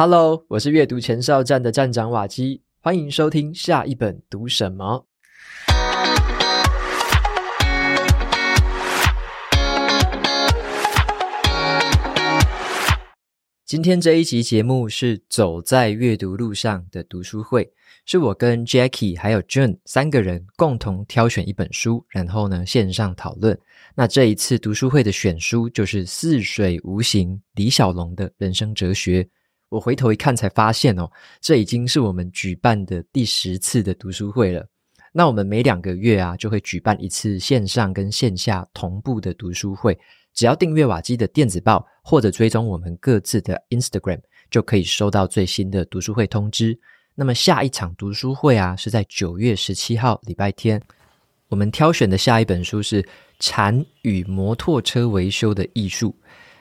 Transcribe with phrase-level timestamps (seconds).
[0.00, 5.08] Hello，我是阅读前哨站的站长瓦基，欢迎收听下一本读什么。
[13.66, 17.68] 今天这一集节目是走在阅读路上的读书会，
[18.06, 23.58] 是我跟 Jackie 还有 June 三个人共同挑选一本书，然后呢线上讨论。
[23.96, 29.28] 那这一次读书会的选书就是《似水无形》李小龙的人生哲学。
[29.68, 31.10] 我回头一看，才发现哦，
[31.40, 34.66] 这已经是我们举办的第十次的读书会了。
[35.12, 39.98] 那我们每两个月啊，就会举办一次线上跟线下同步的读书会。
[40.34, 44.20] 只要订阅瓦基的电子报，或者追踪我们各自的 Instagram，
[44.50, 46.78] 就可以收到最新的读书会通知。
[47.14, 50.80] 那么下一场读书会啊，是在九月十七号礼拜天。
[51.48, 53.02] 我们挑选的下一本书是
[53.40, 56.10] 《禅与摩托车维修的艺术》。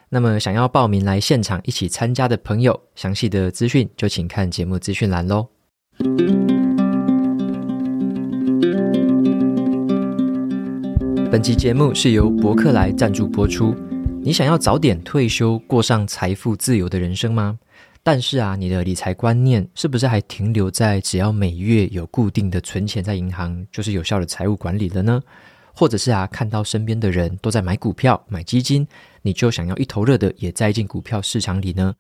[0.09, 5.49] 那么，想要报名来现场一起参加的朋友，详细的资讯就请看节目资讯栏喽。
[11.29, 13.75] 本期节目是由博客来赞助播出。
[14.21, 17.59] 你想要早点退休，过上财富自由的人生吗？
[18.01, 25.21] 但是啊，你的理财观念是不是还停留在只要每月有固定的存钱在银行，就是有效的财务管理了呢？
[25.73, 28.87] 或者是啊，看到身边的人都在买股票、买基金，
[29.27, 31.93] 你就想要一头热的也栽进股票市场里呢？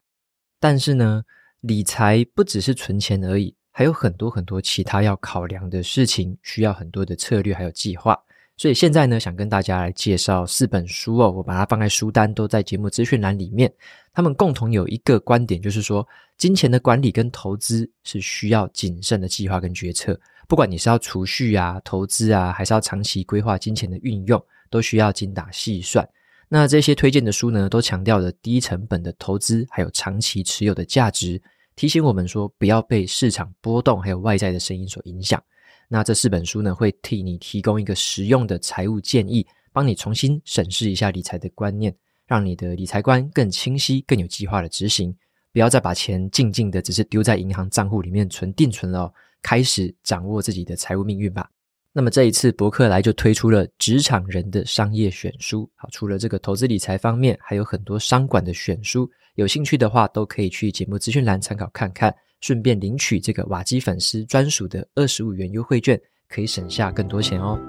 [0.61, 1.21] 但是呢，
[1.59, 8.17] 理财不只是存钱而已，还有很多很多其他要考量的事情，需要很多的策略还有计划。
[8.55, 13.69] 所以现在呢，想跟大家来介绍四本书哦，我把它放在书单，都在节目资讯栏里面。
[14.13, 20.17] 他们共同有一个观点，就是说，金钱的管理跟投资是需要谨慎的计划跟决策。
[20.47, 26.07] 不管你是要储蓄啊、投资啊，还是要长期规划金钱的运用，都需要精打细算。
[26.49, 31.41] 那这些推荐的书呢，都强调了低成本的投资，还有长期持有的价值，
[31.75, 35.43] 提醒我们说不要被市场波动还有外在的声音所影响。
[35.89, 41.93] 那这四本书呢，会替你提供一个实用的财务建议，帮你重新审视一下理财的观念，
[42.25, 45.13] 让你的理财观更清晰、更有计划的执行。
[45.51, 49.13] 不要再把钱静静的只是丢在银行账户里面存定存了哦。
[49.41, 51.49] 开始掌握自己的财务命运吧。
[51.97, 55.67] 那么这一次博客来就推出了职场人的商业选书。
[55.73, 59.09] 好，除了这个投资理财方面，还有很多商管的选书。
[59.33, 65.99] 有兴趣的话，都可以去节目资讯栏参考看看，顺便领取这个瓦基粉丝专属的二十五元优惠券，
[66.29, 67.59] 可以省下更多钱哦。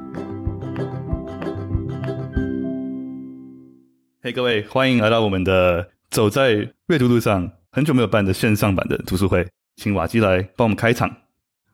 [4.21, 11.11] 嘿，各位，欢迎来到我们的走在阅读路上，很久没有办的线上版的读书会，请瓦基来帮我们开场。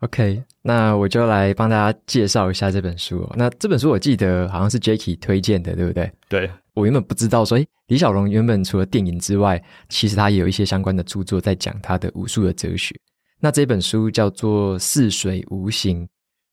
[0.00, 3.32] OK，那我就来帮大家介绍一下这本书哦。
[3.36, 6.12] 那这本书我记得好像是 Jackie 推荐的，对不对？
[6.28, 12.94] 对，我原本不知道说，诶，李小龙原本除了电影之外，其实他也有一些相关的著作在讲他的武术的哲学。
[13.40, 16.04] 那这本书叫做《似水无形》，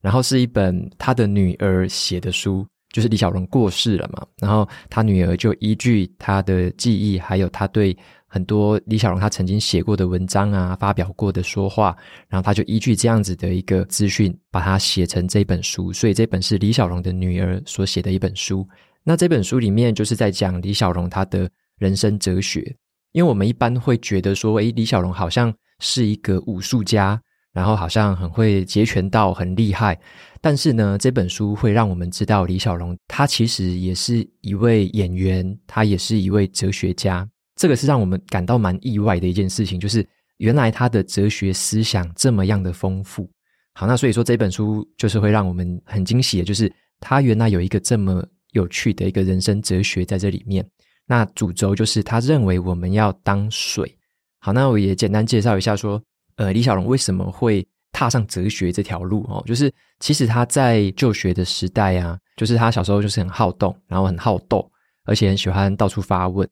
[0.01, 7.97] 然后是一本他的女儿写的书，就是李小龙过世了嘛，然后他女儿就依据他的记忆，还有他对。
[8.33, 11.93] 很多李小龙他曾经写过的文章啊，发表过的说话，
[12.29, 15.91] 然后他就依据这样子的一个资讯，把它写成这本书。
[15.91, 18.65] 所以这本是李小龙的女儿所写的一本书。
[19.03, 22.73] 那这本书里面就是在讲李小龙他的人生哲学。
[23.11, 27.21] 因为我们一般会觉得说，诶，李小龙好像是一个武术家，
[27.51, 29.99] 然后好像很会截拳道，很厉害。
[30.39, 37.27] 但是呢，这本书会让我们知道，李小龙他其实也是一位演员，他也是一位哲学家。
[37.61, 40.03] 这个是让我们感到蛮意外的一件事情，就是
[40.37, 43.29] 原来他的哲学思想这么样的丰富。
[43.75, 50.67] 好，那所以说这本书就是会让我们很惊喜的，就是他原来有一个这么有趣的一个人生哲学在这里面。
[51.05, 53.95] 那主轴就是他认为我们要当水。
[54.39, 56.01] 好，那我也简单介绍一下说，
[56.37, 59.43] 呃，李小龙为什么会踏上哲学这条路哦？
[59.45, 64.67] 就是其实他在就学的时代啊，就是他小时候就是很好动，然后很好斗，
[65.05, 66.49] 而且很喜欢到处发问。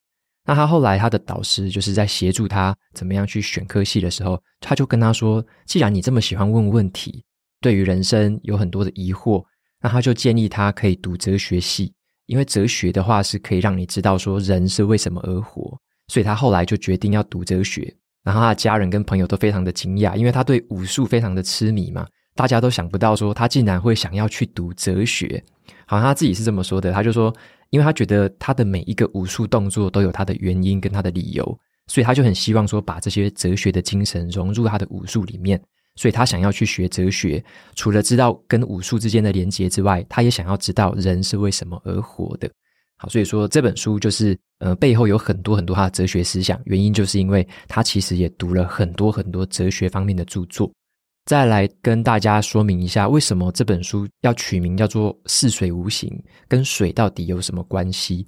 [0.49, 7.23] 那他后来，他的导师就是在协助他怎么样去选科系的时候，他就跟他说：“既然你这么喜欢问问题，
[7.61, 9.43] 对于人生有很多的疑惑，
[9.79, 11.93] 那他就建议他可以读哲学系，
[12.25, 15.78] 因为哲学的话是可以让你知道说人是为什么而活。
[16.07, 17.95] 所以他后来就决定要读哲学。
[18.23, 25.43] 然后他的家人跟朋友都非常的惊讶，因为他对武术非常的痴迷嘛，大家都想不到说他竟然会想要去读哲学。
[25.90, 27.36] 好像他自己是这么说的，他就说。
[27.72, 35.62] 因为他觉得他的每一个武术动作都有他的原因跟他的理由，所以他就很希望说把这些哲学的精神融入他的武术里面。
[35.96, 37.46] 所以他想要去学哲学，
[37.76, 42.50] 除了知道跟武术之间的连结之外，他也想要知道人是为什么而活的。
[42.97, 50.72] 好，所以说这本书就是呃背后有很多很多他的哲学思想，原因就是因为他其实也读了很多很多哲学方面的著作。
[51.25, 56.11] 再来跟大家说明一下，为什么这本书要取名叫做“似水无形”，
[56.47, 58.25] 跟水到底有什么关系？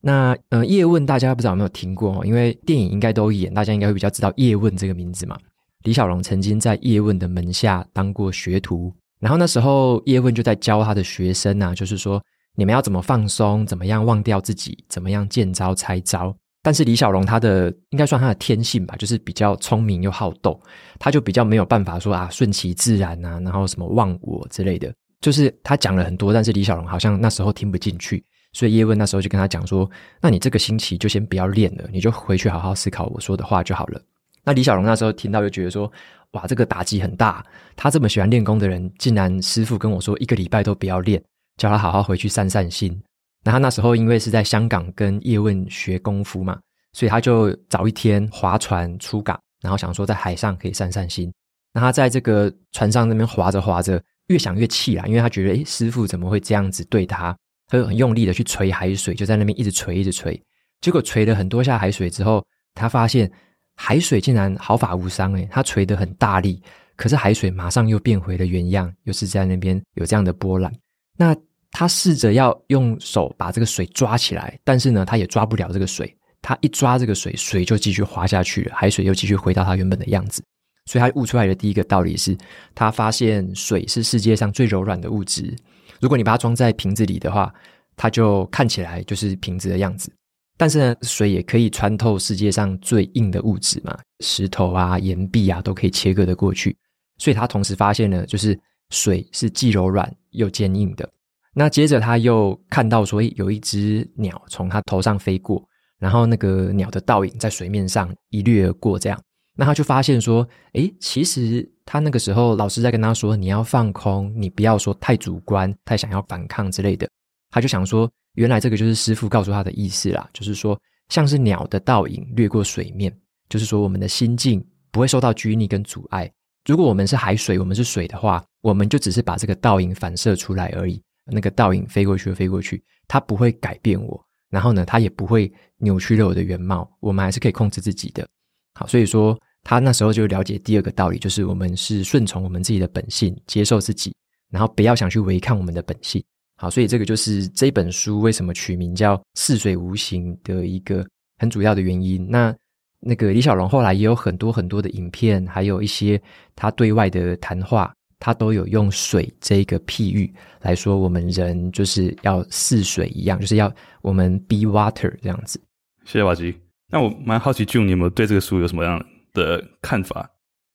[0.00, 2.24] 那呃，叶问大家不知道有没有听过哦？
[2.24, 5.38] 因为电影应该都演，大家应该会比较知道叶问这个名字嘛。
[5.84, 12.22] 李小龙曾经在叶问的门下当过学徒，然后那时候叶问就在教他的学生啊，就是说
[12.56, 16.34] 你们要怎么放松，怎么样忘掉自己，怎么样见招拆招。
[16.62, 20.60] 但是李小龙他的应该算他的天性吧，就是比较聪明又好斗，
[20.98, 28.22] 他就比较没有办法说啊顺其自然啊，然后什么忘我之类的，就是他讲了很多，但是李小龙好像那时候听不进去，
[28.52, 29.90] 所以叶问那时候就跟他讲说，
[30.20, 34.00] 那你这个星期就先不要练了，你就回去好好思考我说的话就好了。
[34.44, 35.90] 那李小龙那时候听到就觉得说，
[36.32, 41.22] 哇，这个打击很大，他这么喜欢练功的人，竟然师傅跟我说一个礼拜都不要练，
[41.56, 43.00] 叫他好好回去散散心。
[43.44, 46.58] 那他那时候因为是在香港跟叶问学功夫嘛，
[46.92, 51.32] 所以他就早一天划船出港，然后想说在海上可以散散心。
[51.72, 57.36] 那他在这个船上那边划着划着，越想越气啦，因为他觉得诶，师傅怎么会这样子对他？
[57.68, 60.40] 他就很用力的去捶海水，就在那边一直捶一直捶。
[60.80, 62.44] 结果捶了很多下海水之后，
[62.74, 63.30] 他发现
[63.76, 66.60] 海水竟然毫发无伤诶，他捶得很大力，
[66.96, 70.72] 可是海水马上又变回了原样，又是在那边有这样的波澜。
[71.16, 71.36] 那
[71.70, 76.14] 他试着要用手把这个水抓起来，但是呢，他也抓不了这个水。
[76.42, 80.42] 他一抓这个水，水就继续滑下去了，海水又继续回到它原本的样子。
[80.86, 82.36] 所以他悟出来的第一个道理是，
[82.74, 85.54] 他发现水是世界上最柔软的物质。
[86.00, 87.52] 如果你把它装在瓶子里的话，
[87.94, 90.10] 它就看起来就是瓶子的样子。
[90.56, 96.74] 但是呢，水也可以穿透世界上最硬的物质嘛，石头啊、岩壁啊，都可以切割的过去。
[97.18, 98.58] 所以他同时发现了，就是
[98.88, 101.06] 水是既柔软又坚硬的。
[101.52, 105.62] 那接着他又看到说，有一只鸟从他头上飞过，
[105.98, 109.20] 然后那个鸟的倒影在水面上一掠而过，这样，
[109.56, 117.08] 那他就发现说，诶，其实他那个时候老师在跟他说，你要放空，你不要说太主观，太想要反抗之类的。
[117.50, 123.12] 他就想说，原来这个就是师傅告诉他的意思啦，就是说，像是鸟的倒影掠过水面，
[123.48, 126.30] 就是说我们的心境不会受到拘泥跟阻碍。
[126.64, 131.02] 如果我们是海水，我们是水的话，我们就只是把这个倒影反射出来而已。
[131.32, 138.26] 那个倒影飞过去飞过去，它不会改变我，然后呢，它也不会扭曲了我的原貌，我们还是可以控制自己的。
[138.74, 144.14] 好，所以说他那时候就了解第二个道理，就是我们是顺从我们自己的本性，接受自己，
[144.50, 146.22] 然后不要想去违抗我们的本性。
[146.56, 151.06] 好，所以这个就是这本书为什么取名叫《似水无形》的一个
[151.38, 152.26] 很主要的原因。
[152.28, 152.54] 那
[153.00, 156.20] 那个李小龙后来也有很多很多的影片，还有一些
[156.54, 157.92] 他对外的谈话。
[158.20, 163.72] 他都有用水这个譬喻来说，我们人就是要似水一样，就是要
[164.02, 165.58] 我们 be water 这样子。
[166.04, 166.54] 谢谢瓦吉。
[166.92, 170.30] 那我蛮好奇，June 你有没有对这个书有什么样的看法？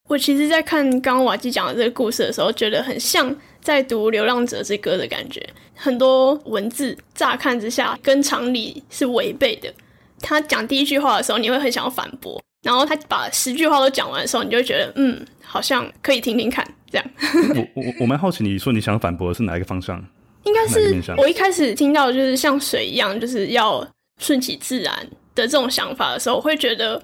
[0.07, 5.43] 我其实，在看刚刚瓦吉讲的这个故事的时候，觉得很像在读《流浪者之歌》的感觉。
[5.73, 9.73] 很多文字乍看之下跟常理是违背的。
[10.21, 12.39] 他讲第一句话的时候，你会很想要反驳。
[12.61, 17.05] 然后他把十句话都讲完的时候，你就觉得，嗯，好像可以听听看，这样。
[17.55, 20.03] 我我我蛮好奇，你说你想反驳的是哪一个方向？
[20.43, 23.85] 应该是我一开始听到就是像水一样，就是要
[24.19, 24.95] 顺其自然
[25.33, 27.01] 的这种想法的时候，我会觉得，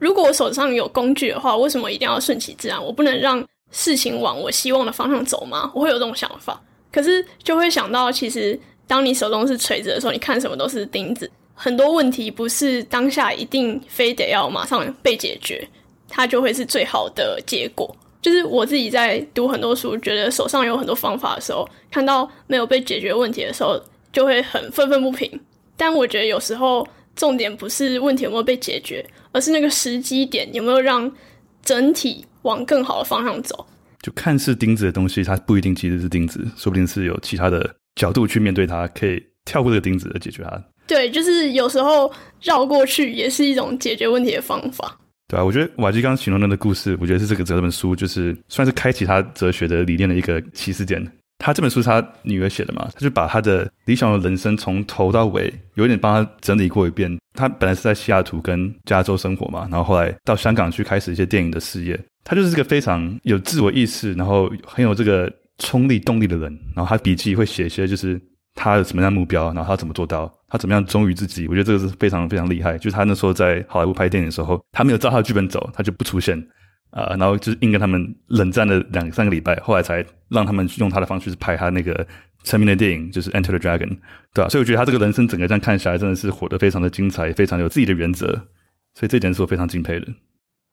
[0.00, 2.84] 如果我手上有工具的话，为什么一定要顺其自然？
[2.84, 5.70] 我不能让事情往我希望的方向走吗？
[5.72, 6.60] 我会有这种想法。
[6.90, 8.58] 可是就会想到，其实
[8.88, 11.30] 当你手中是锤子的时候，你看什么都是钉子。
[11.54, 15.64] 很多问题不是当下一定非得要马上被解决，
[16.08, 17.94] 它就会是最好的结果。
[18.22, 23.80] 就是我自己在读很多书，觉得手上有很多方法的时候，看到没有被解决问题的时候，
[24.12, 25.40] 就会很愤愤不平。
[25.76, 26.86] 但我觉得有时候
[27.16, 31.10] 重点不是问题有没有被解决，而是那个时机点有没有让
[31.62, 33.66] 整体往更好的方向走。
[34.02, 40.62] 就看似钉子的东西，它不一定其实是钉子，说不定是有其他的角度去面对它，可以跳过这个钉子而解决它。
[40.86, 44.98] 对，就是有时候绕过去也是一种解决问题的方法。
[45.30, 51.00] 对啊，我觉得瓦基刚刚形容的那个故事，我觉得是这个这本书就是算是开启他哲学的理念的一个起始点。
[51.38, 57.16] 他这本书是他女儿写的嘛，他就把他的理想的人生从头到尾有点帮他整理过一遍。
[57.32, 61.98] 他本来是在西雅图跟加州生活嘛，然后后来到香港去开始一些电影的事业。
[62.24, 66.58] 他就是个非常有自我意识，然后很有这个冲力动力的人。
[66.74, 68.20] 然后他笔记会写一些就是。
[68.54, 70.32] 他有什么样的目标，然后他怎么做到？
[70.48, 71.46] 他怎么样忠于自己？
[71.46, 72.76] 我觉得这个是非常非常厉害。
[72.76, 76.42] 就是他那时候在好莱坞拍电影的时候，他没有照他的剧本走，他就不出现。
[76.90, 82.04] 啊，然后就是硬跟他们冷战了两三个礼拜，后来才让他们用他的方式拍他那个
[82.42, 83.88] 成名的电影，就是《Enter the Dragon》，
[84.34, 84.48] 对吧？
[84.48, 88.26] 所以我觉得他这个人生整个这样看下来，真的是活得非常的精彩，非常有自己的原则，
[88.94, 90.08] 所以这点是我非常敬佩的。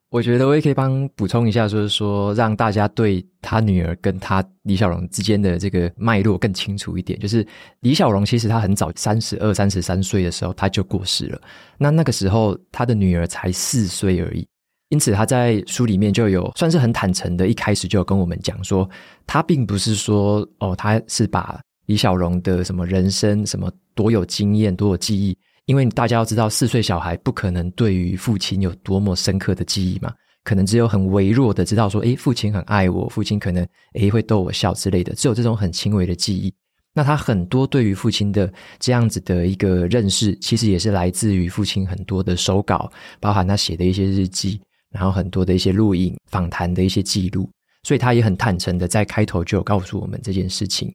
[0.09, 7.19] 我觉得我也可以帮补充一下，就是说让大家对他女儿跟他李小龙之间的这个脉络更清楚一点。
[7.19, 7.45] 就是
[7.81, 11.41] 李小龙其实他很早，三十二、三十三岁的时候他就过世了，
[11.77, 14.47] 那那个时候他的女儿才四岁而已。
[14.89, 18.89] 因此，他在书里面就有算是很坦诚的，一开始就有跟我们讲说，
[19.25, 25.37] 他并不是说哦，他是把李小龙的什么人生、什么多有经验、多有记忆，
[25.67, 30.11] 因为大家要知道，四岁小孩不可能对于父亲有多么深刻的记忆嘛，
[30.43, 36.51] 可能只有很微弱的知道说，诶，父亲很爱我，父亲可能诶会逗我笑之类的，只有这种很轻微的记忆。
[36.93, 44.59] 那他很多对于父亲的这样子的一个认识，其实也是来自于父亲很多的手稿，包含他写的一些日记。
[44.89, 47.47] 然后很多的一些录影、访谈的一些记录，
[47.83, 50.91] 所以他也很坦诚的在开头就有告诉我们这件事情。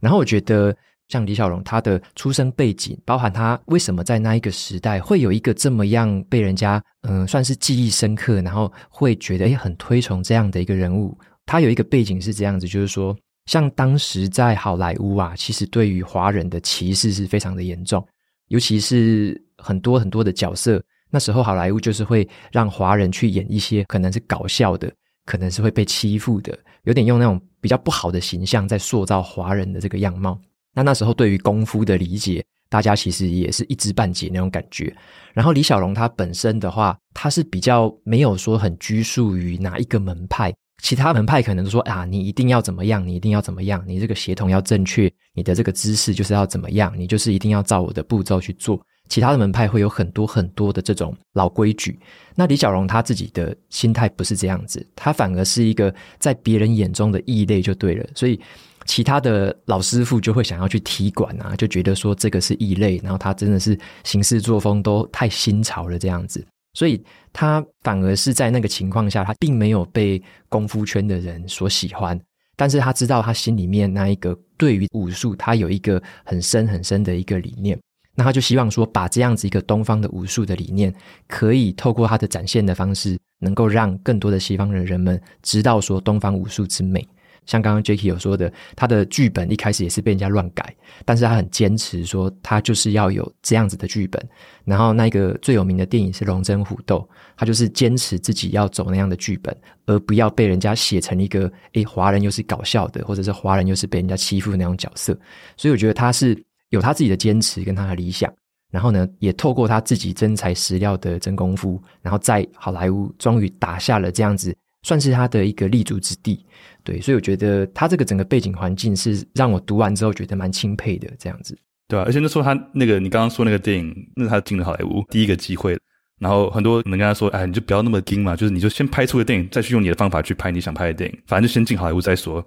[0.00, 0.74] 然后我觉得，
[1.12, 11.18] 像李小龙他的出生背景，包含他为什么在那一个时代会有一个这么样被人家嗯、算是记忆深刻，然后会觉得也很推崇这样的一个人物。
[11.44, 13.14] 他有一个背景是这样子，就是说，
[13.46, 18.02] 像当时在好莱坞啊，其实对于华人的歧视是非常的严重，
[18.48, 20.82] 尤其是很多很多的角色。
[21.10, 24.90] 那时候好莱坞就是会让华人去演一些可能是搞笑的，
[25.26, 30.40] 可能是会被欺负的，有点用那种比较不好的形象在塑造华人的这个样貌。
[30.74, 34.94] 那那时候对于功夫的理解，大家其实也是一知半解那种感觉。
[35.34, 40.52] 然后李小龙他本身的话，他是比较没有说很拘束于哪一个门派，
[40.82, 48.80] 其他门派可能说啊，你一定要怎么样，你一定要怎么样，你这个协同要正确，你的这个姿势就是要怎么样，你就是一定要照我的步骤去做。
[49.08, 51.98] 其他的门派会有很多很多的这种老规矩，
[52.34, 58.40] 那李小龙他自己的心态不是这样子，他反而是一个在别人眼中的异类就对了，所以
[58.84, 72.18] 其他的老师傅就会想要去踢馆啊，就觉得说这个是异类，然后他真的是行事作风都太新潮了这样子，所以他反而是在那个情况下，他并没有被功夫圈的人所喜欢，
[72.56, 77.78] 但是他知道他心里面那一个对于武术，他有一个很深很深的一个理念。
[78.14, 80.94] 那他就希望说，把这样子一个东方的武术的理念，
[81.26, 87.08] 可以透过他的展现的方式，能够让更多的西方的人们知道说东方武术之美。
[87.46, 94.22] 像刚刚 Jacky 有说的，他的剧本一开始也是被人家乱改，但是他很坚持说，他就是要有这样子的剧本。
[94.64, 96.98] 然后那个最有名的电影是《龙争虎斗》，
[97.36, 99.56] 他就是坚持自己要走那样的剧本，
[99.86, 105.12] 而不要被人家写成一个诶，华人又是搞笑的，或者是华人又是被人家欺负的那种角色。
[105.56, 106.36] 所以我觉得他是。
[106.72, 108.32] 有他自己的坚持跟他的理想，
[108.70, 116.46] 然后呢，也透过他自己真材实料的真功夫，然后在好莱坞终于打下了这样子，算是他的一个立足之地。
[116.84, 121.56] 对，所以我觉得他这个整个背景环境是让我读完之后觉得蛮钦佩的，这样子。
[121.88, 125.78] 对啊，而且那时候他那个你刚刚说那个电影，那他进了好莱坞第一个机会，
[126.18, 132.44] 然后很多人跟他说：“哎，你就不要那么精嘛，就是你就先拍出个电影，再去用你的方法去拍你想拍的电影，反正就先进好莱坞再说。”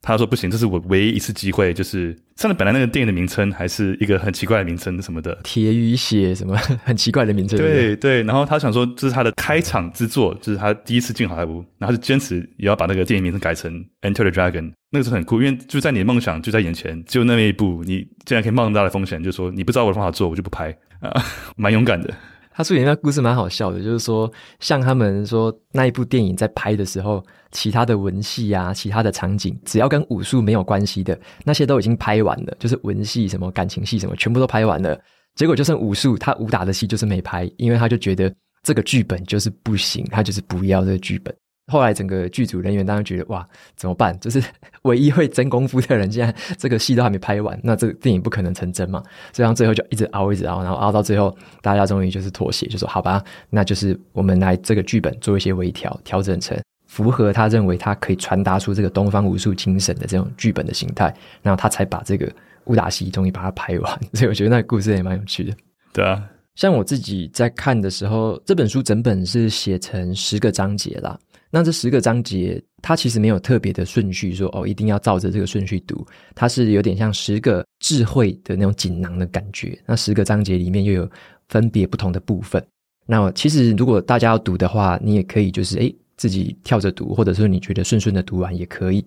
[0.00, 7.58] 他说不行，这是我唯一一次机会，就是上了本来那个电影的名称还是一个很奇怪的名称什么的，铁与血什么 很奇怪的名称。
[7.58, 21.10] 对对，然后他想说这是他的开场之作，就是他第一次进好莱坞，然后就坚持也要把那个电影名称改成 Enter the Dragon，那个时候很酷，因为就在你的梦想就在眼前，就那么一步，你竟然可以冒那么大的风险，就是说你不知道我的方法做，我就不拍啊，
[21.56, 22.14] 蛮勇敢的。
[22.58, 35.00] 他书里面那故事蛮好笑的，就是说，像他们说那一部电影在拍的时候，其他的文戏啊，其他的场景，只要跟武术没有关系的那些都已经拍完了，就是文戏什么感情戏什么，全部都拍完了。
[35.36, 38.34] 结果就剩武术，他武打的戏就是没拍，因为他就觉得
[38.64, 41.32] 这个剧本就是不行，他就是不要这个剧本。
[41.68, 43.46] 后来整个剧组人员当然觉得哇，
[43.76, 44.18] 怎么办？
[44.18, 44.42] 就是
[44.82, 49.02] 唯一会真功夫的人，现在这个戏都还没拍完，那这个电影不可能成真嘛。
[49.32, 62.32] 所以到最后就一直熬，一直熬，然后熬到最后，大家终于就是妥协，就说好吧，那就是我们来这个剧本做一些微调，调整成符合他认为他可以传达出这个东方武术精神的这种剧本的形态，然后他才把这个
[62.64, 64.00] 武打戏终于把它拍完。
[64.14, 65.54] 所以我觉得那个故事也蛮有趣的。
[65.92, 66.22] 对啊，
[66.54, 71.18] 像我自己在看的时候，这本书整本是写成十个章节啦。
[71.50, 76.06] 那这十个章节，它其实没有特别的顺序说，哦，一定要照着这个顺序读。
[76.34, 79.78] 它是有点像十个智慧的那种锦囊的感觉。
[79.86, 81.10] 那十个章节里面又有
[81.48, 82.62] 分别不同的部分。
[83.06, 89.02] 那其实如果大家要读的话，你也可以就是诶自己跳着读，或者说你觉得顺顺的读完也可以。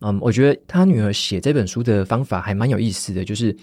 [0.00, 3.56] 嗯，我觉得他女儿写这本书的方法还蛮有意思的，就是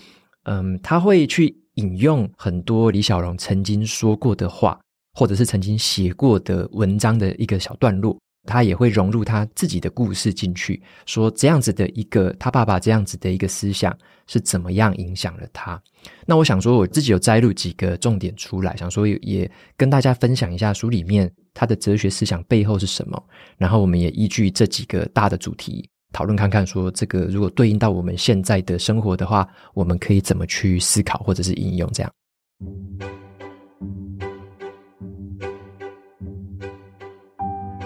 [0.46, 4.80] 嗯，他会去引用很多李小龙曾经说过的话。
[5.16, 8.18] 或者是曾经写过的文章的一个小段落，
[8.48, 15.82] 他也会融入他自己的故事进去，说这样子的一个他爸爸这样子的一个思想是怎么样影响了他。
[16.26, 23.24] 那我想说，我自己有摘录几个重点出来，想说也跟大家分享一下书里面他的哲学思想背后是什么。
[23.58, 32.12] 然后我们也依据这几个大的主题讨论看看，说这个如果对应到我们现在的生活的话，我们可以怎么去思考或者是应用这样。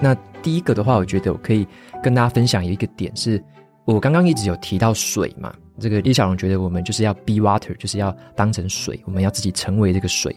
[0.01, 1.67] 那第一个的话，我觉得我可以
[2.01, 3.43] 跟大家分享一个点是，
[3.85, 5.53] 我刚刚一直有提到水嘛。
[5.79, 10.35] 这个李小龙觉得我们就是要 be water，就是要当成水，我们要自己成为这个水。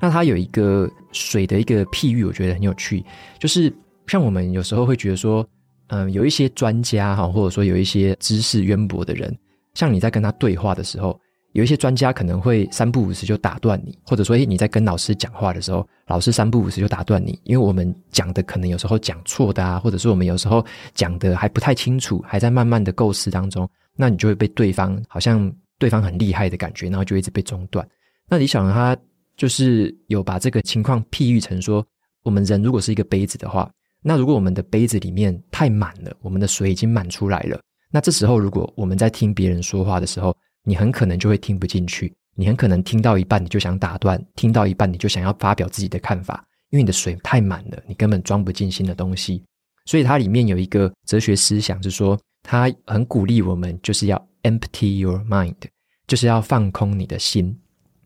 [0.00, 3.04] 那他有一个水的一个譬喻，我觉得很有趣，
[3.38, 3.72] 就是
[4.06, 5.46] 像我们有时候会觉得说，
[5.88, 9.34] 嗯，有一些专家哈，或者说有一些知识渊博的人，
[9.74, 11.18] 像你在跟他对话的时候。
[11.52, 27.86] 有一些专家可能会三不五时就打断你，或者说，诶，你在跟老师讲话的时候，老师三不五时就打断你，因为我们讲的可能有时候讲错的啊，或者是我们有时候讲的还不太清楚，还在慢慢的构思当中，那你就会被对方好像对方很厉害的感觉，然后就一直被中断。
[28.28, 28.96] 那李小龙他
[29.36, 31.84] 就是有把这个情况譬喻成说，
[32.22, 33.70] 我们人如果是一个杯子的话，
[34.02, 49.42] 那如果我们的杯子里面太满了，我们的水已经满出来了，那这时候如果我们在听别人说话的时候，你很可能就会听不进去，你很可能听到一半你就想打断，听到一半你就想要发表自己的看法，因为你的水太满了，你根本装不进新的东西。
[49.84, 55.56] 所以它里面有一个哲学思想，是说它很鼓励我们就是要 empty your mind，
[56.06, 57.58] 就是要放空你的心。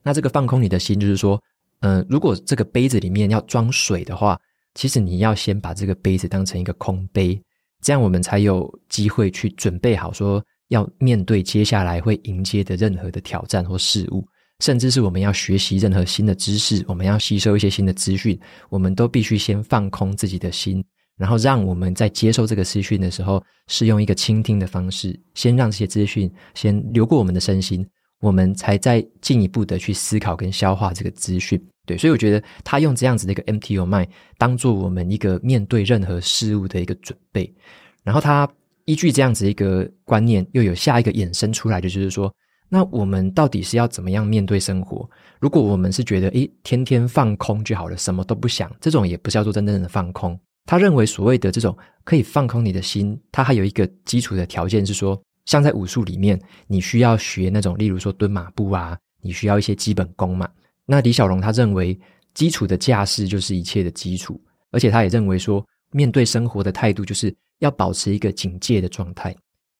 [0.03, 1.39] 那这个放空你的心，就是说，
[1.81, 4.41] 嗯、如果这个杯子里面要装水的话，
[4.75, 7.39] 其实你要先把这个杯子当成一个空杯，
[7.83, 10.43] 这样我们才有机会去准备好说。
[10.69, 14.27] 要面对接下来会迎接的任何的挑战或事物，
[14.61, 20.85] 甚至是我们要学习任何新的知识，我们要吸收一些新的资讯，我们都必须先放空自己的心，
[21.17, 27.87] 然后让我们在接受这个资讯的时候，是用一个倾听的方式，先让这些资讯先流过我们的身心，
[28.21, 31.63] 我们才再进一步的去思考跟消化这个资讯。
[31.87, 34.09] 对，所以我觉得他用这样子的一个 empty your mind
[34.39, 37.55] 当做我们一个面对任何事物的一个准备，
[38.03, 38.49] 然后他。
[38.87, 42.33] 依据这样子一个观念，又有下一个衍生出来的，就是说，
[42.69, 45.09] 那我们到底是要怎么样面对生活？
[45.41, 50.39] 如果我们是觉得，诶，天天放空就好了，什么都不想，这种也不叫做真正的放空。
[50.67, 60.49] 他认为所谓的这种可以放空你的心，他还有一个基础的条件是说，像在武术里面，你需要学那种，例如说蹲马步啊，你需要一些基本功嘛。
[60.85, 61.99] 那李小龙他认为，
[62.35, 67.35] 基础的架势就是一切的基础，而且他也认为说，面对生活的态度就是。
[67.61, 69.35] 要保持一个警戒的状态，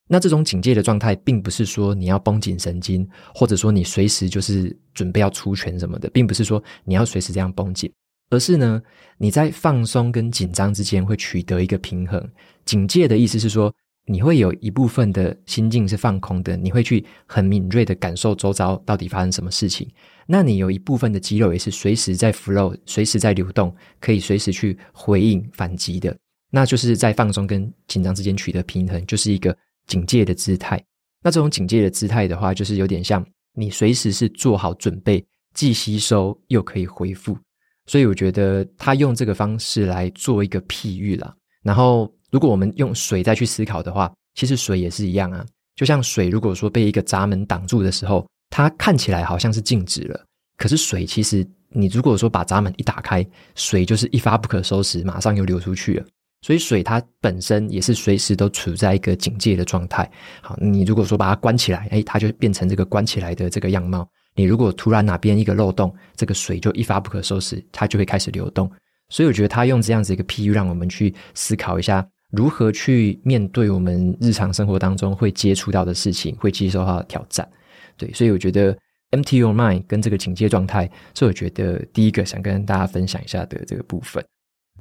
[0.07, 7.91] 那这种警戒的状态，并不是说你要绷紧神经，或者说你随时就是准备要出拳什么的，并不是说你要随时这样绷紧，
[8.29, 8.81] 而是呢，
[9.17, 12.25] 你在放松跟紧张之间会取得一个平衡。
[12.65, 13.73] 警戒的意思是说，
[14.05, 19.87] 你会有一部分的心境是放空的，你会去很敏锐的感受周遭到底发生什么事情。
[20.25, 26.17] 那你有一部分的肌肉也是随时在 flow，随时在流动，可以随时去回应反击的。
[26.49, 29.55] 那就是在放松跟紧张之间取得平衡，就是一个
[29.85, 30.81] 警戒的姿态。
[31.23, 37.37] 那这种警戒的姿态的话，就是有点像你随时是做好准备，既吸收又可以恢复。
[37.85, 41.33] 所以我觉得他用这个方式来做一个譬喻啦。
[41.63, 45.45] 然后，如果我们用水再去思考的话，其实水也是一样啊。
[45.75, 50.25] 就像水，如果说被一个闸门挡住的时候，它看起来好像是静止了，
[50.57, 56.05] 可是水其实，你如果说把闸门一打开，水就是一发不可收拾，马上又流出去了。
[56.41, 60.09] 所以水它本身也是随时都处在一个警戒的状态。
[60.41, 64.07] 好，你如果说把它关起来，诶，它就变成这个关起来的这个样貌。
[64.35, 68.71] 你如果突然哪边一个漏洞，这个水就一发不可收拾，它就会开始流动。
[69.09, 77.49] 所以我觉得他用这样子一个譬喻，让我们去思考一下如何去面对我们日常生活当中会接触到的事情，会接受到的挑战。
[77.97, 78.77] 对，所以我觉得
[79.11, 84.23] empty your mind 跟这个警戒状态，是我觉得第一个想跟大家分享一下的这个部分。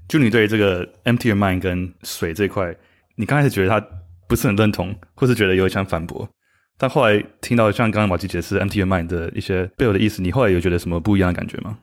[0.09, 2.75] 就你对这个 empty your mind 跟水这块，
[3.17, 3.85] 你刚开始觉得他
[4.29, 6.29] 不是很认同，或是觉得有点想反驳，
[6.79, 11.77] 但后来听到像刚刚马吉解释 empty your mind 的一些背后的意思，你后来有觉得什么不一样的感觉吗？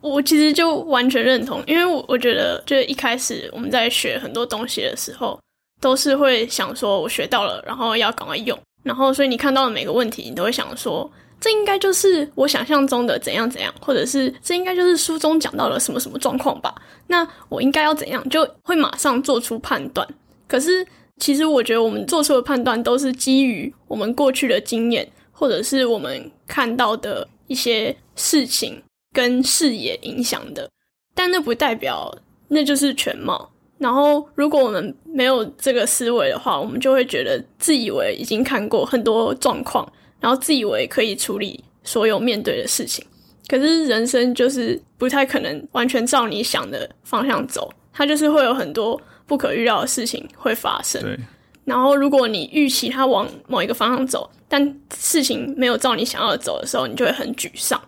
[0.00, 5.40] 我其实就完全认同，因为我我觉得，就一开始我们在学很多东西的时候，
[5.80, 11.10] 都是会想说我学到了，然后要赶快用，然后所以你看到的每个问题，你都会想说。
[11.44, 16.74] 这应该就是我想象中的怎样怎样，或者是这应该就是书中讲到了什么什么状况吧？
[17.08, 20.08] 那我应该要怎样，就会马上做出判断。
[20.48, 20.86] 可是
[21.18, 30.70] 其实我觉得我们做出的判断都是基于我们过去的经验，或者是我们看到的一些事情跟视野影响的，
[31.14, 32.16] 但那不代表
[32.48, 33.50] 那就是全貌。
[33.76, 39.86] 然后，如果我们没有这个思维的话，我们就会觉得自以为已经看过很多状况，
[40.24, 43.04] 然后自以为可以处理所有面对的事情。
[43.46, 51.02] 可是人生就是不太可能完全照你想的方向走，它就是会有很多不可预料的事情会发生。
[51.02, 51.18] 对。
[51.66, 57.78] 然后，如果你预期它往某一个方向走，但事情没有照你想要的走的时候，你就会很沮丧。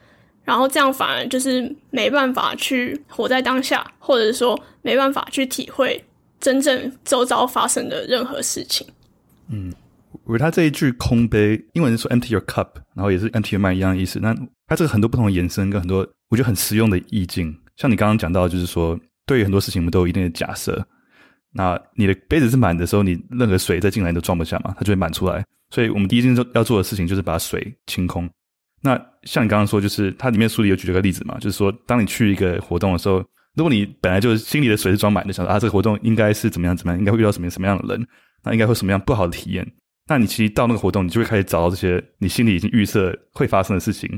[0.44, 6.04] 然后这样反而就是没办法去活在当下，或者说没办法去体会
[6.38, 8.86] 真正周遭发生的任何事情。
[9.50, 9.72] 嗯，
[10.26, 14.18] 我觉得他这一句空杯，英文是说 “empty your cup”，然后也是 “empty your mind” 一样的意思。
[14.20, 14.34] 那
[14.66, 20.84] 它这个很多不同的延伸跟很多我觉得很实用的意境，像你刚刚讲到，就是说对于很多事情我们都有一定的假设。
[21.52, 25.44] 那你的杯子是满的时候，你任何水再进来都装不下嘛，它就会满出来。
[25.70, 28.28] 所以我们第一件要做的事情就是把水清空。
[28.82, 38.06] 那像你刚刚说，就是它里面书里有举了个例子嘛，就是说，当你去一个活动的时候，如果你本来就心里的水是装满的，想说啊，这个活动应该是怎么样怎么样，应该会遇到什么什么样的人，
[38.44, 39.66] 那应该会什么样不好的体验，
[40.08, 44.08] 那你其实到那个活动，你就会开始找到这些你心里已经预设会发生的事情，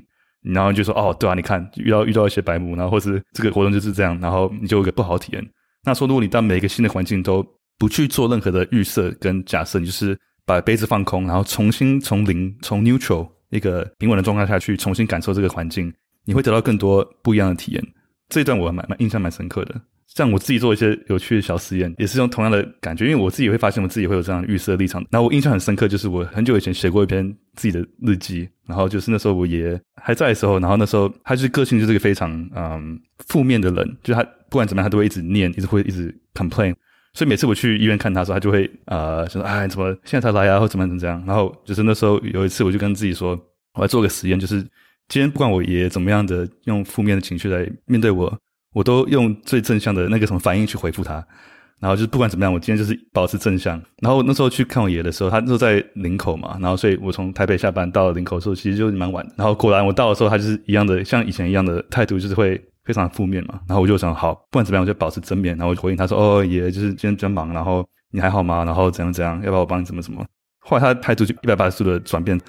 [0.42, 5.44] 然后就说哦，对啊，你看 遇到遇到一些白目，然后或是这个活动就是这样，然后你就有一个不好的体验。
[5.84, 7.46] 那说如果你到每一个新的环境都
[7.78, 13.28] 不去做任何的预设跟假设，你就是把杯子放空，然后重新从零从 neutral。
[13.50, 15.90] 一个平稳的状态下去重新感受这个环境，
[16.26, 17.82] 你会得到更多不一样的体验。
[18.28, 19.80] 这一段我蛮蛮印象蛮深刻的。
[20.14, 25.04] 像我自己做一些有趣的小实验，也是用同样的感觉，因为我自己会发现我自己会有这样预设立场。
[25.10, 36.74] 然后我印象很深刻，就是我很久以前写过一篇自己的日记，然后就是那时候我爷还在的时候，然后那时候他就是个性就是个非常嗯负面的人，就他不管怎么样他都会一直念，一直会一直 complain。
[37.14, 40.60] 所以每次我去医院看他的时候，他就会呃说：“哎，怎么现在才来啊？
[40.60, 43.38] 或怎么怎么这样？”然后就是那时候有一次，我就跟自己说
[43.74, 44.60] ：“我要做个实验，就是
[45.08, 48.38] 今天不管我爷怎么样的用负面的情绪来面对我，
[48.78, 51.14] 我都用最正向的那个什么反应去回复他。
[51.80, 53.80] 然后就是不管怎么样，我今天就是保持正向。
[54.00, 59.34] 然后那时候去看我爷爷的时候，他那时候在林口嘛，然后所以我从台北下班到了林口的时候，其实就蛮晚的。
[59.36, 62.60] 然后果然我到的时候，他就是一样的，像以前一样的态度，就是会。
[62.88, 68.64] 非常负面嘛，然后我就想，好，不管怎么样，我就保持正面，然后我就回应他说，哦，爷，就是今天比较忙，然后你还好吗？
[68.64, 70.24] 然后怎样怎样，要不要我帮你怎么怎么？
[70.60, 72.40] 后来他态度就一百八十度的转变，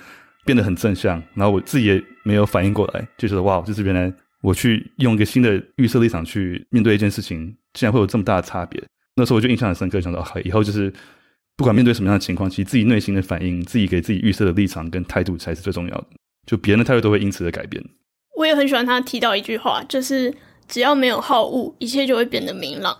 [0.46, 4.10] 变得很正向，然后我自己也没有反应过来，就觉得哇，就是原来
[4.41, 8.82] 我去用一个新的预设立场去面对一件事情，竟然会有这么大的差别。
[9.15, 10.91] 那时候我就印象很深刻，想到以后就是
[11.58, 16.08] 不管面对什么样的情况，其实自己内心的反应，自己给自己预设的立场跟态度才是最重要的，
[16.47, 17.84] 就别人的态度都会因此而改变。
[18.38, 20.34] 我也很喜欢他提到一句话，就是
[20.69, 22.97] 只要没有好恶，一切就会变得明朗。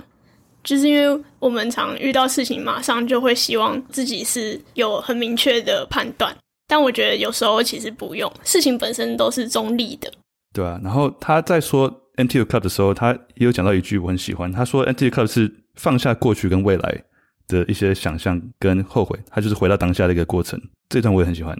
[0.62, 6.36] 就是因为我们常遇到事情，马上就会希望自己是有很明确的判断，
[6.68, 10.12] 但我觉得有时候其实不用，事情本身都是中立的。
[10.54, 17.04] 对啊，然后他在说 empty your cup 的时候，他也有讲到一句我很喜欢，他说 empty your cup 是放下过去跟未来
[17.48, 20.60] 的一些想象跟后悔，他就是回到当下的一个过程。
[20.90, 21.58] 这段我也很喜欢。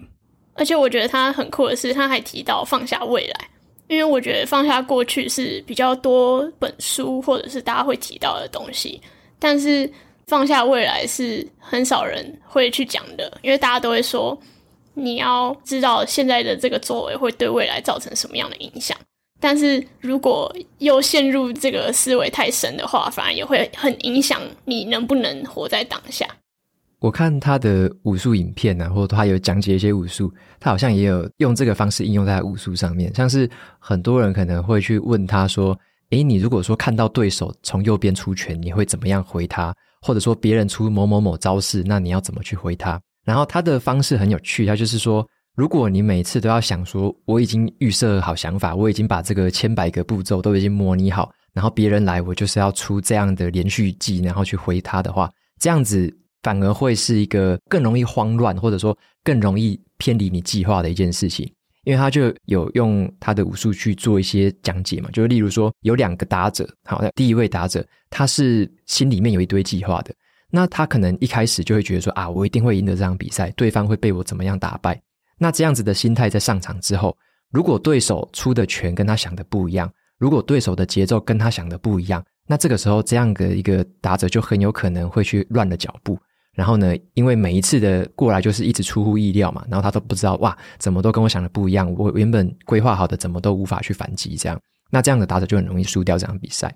[0.54, 3.48] 而且我觉得他很酷的是，他还提到放下未来。
[3.88, 9.00] 因为我觉得放下过去是比较多本书或者是大家会提到的东西，
[9.36, 9.90] 但是
[10.28, 13.36] 放下未来是很少人会去讲的。
[13.42, 14.40] 因为大家都会说，
[15.00, 18.96] 你要知道现在的这个作为会对未来造成什么样的影响。
[19.40, 26.26] 但是如果又陷入这个思维太深的话，反而也会很影响你能不能活在当下。
[26.98, 33.10] 我看他的武术影片啊，或者他有讲解一些武术，他好像也有用这个方式应用在武术上面。
[33.14, 35.74] 像是很多人可能会去问他说
[36.10, 39.74] ：“诶，你如果说看到对手从右边出拳，你会怎么样回他？
[40.02, 55.30] 或者说别人出某某某招式，那你要怎么去回他？”然后他的方式很有趣，他就是说，如果你每次都要想说我已经预设好想法，我已经把这个千百个步骤都已经模拟好，然后别人来我就是要出这样的连续技，然后去回他的话，
[55.60, 56.16] 这样子。
[56.42, 61.46] 反而会是一个更容易慌乱，或者说更容易偏离你计划的一件事情，
[61.84, 70.14] 因为他就有用他的武术去做一些讲解嘛，就是例如说有两个打者，好，第一位打者他是心里面有一堆计划的，
[70.50, 75.00] 那他可能一开始就会觉得说啊，我一定会赢得这场比赛，对方会被我怎么样打败，
[75.38, 77.16] 那这样子的心态在上场之后，
[77.50, 86.18] 如果对手出的拳跟他想的不一样，如果对手的节奏跟他想的不一样，那这个时候这样的一个打者就很有可能会去乱了脚步。
[86.52, 94.60] 然后呢，因为每一次的过来就是一直出乎意料嘛，然后他都不知道哇，怎么都跟我想的不一样，我原本规划好的怎么都无法去反击，这样，
[94.90, 96.74] 那这样的打者就很容易输掉这场比赛。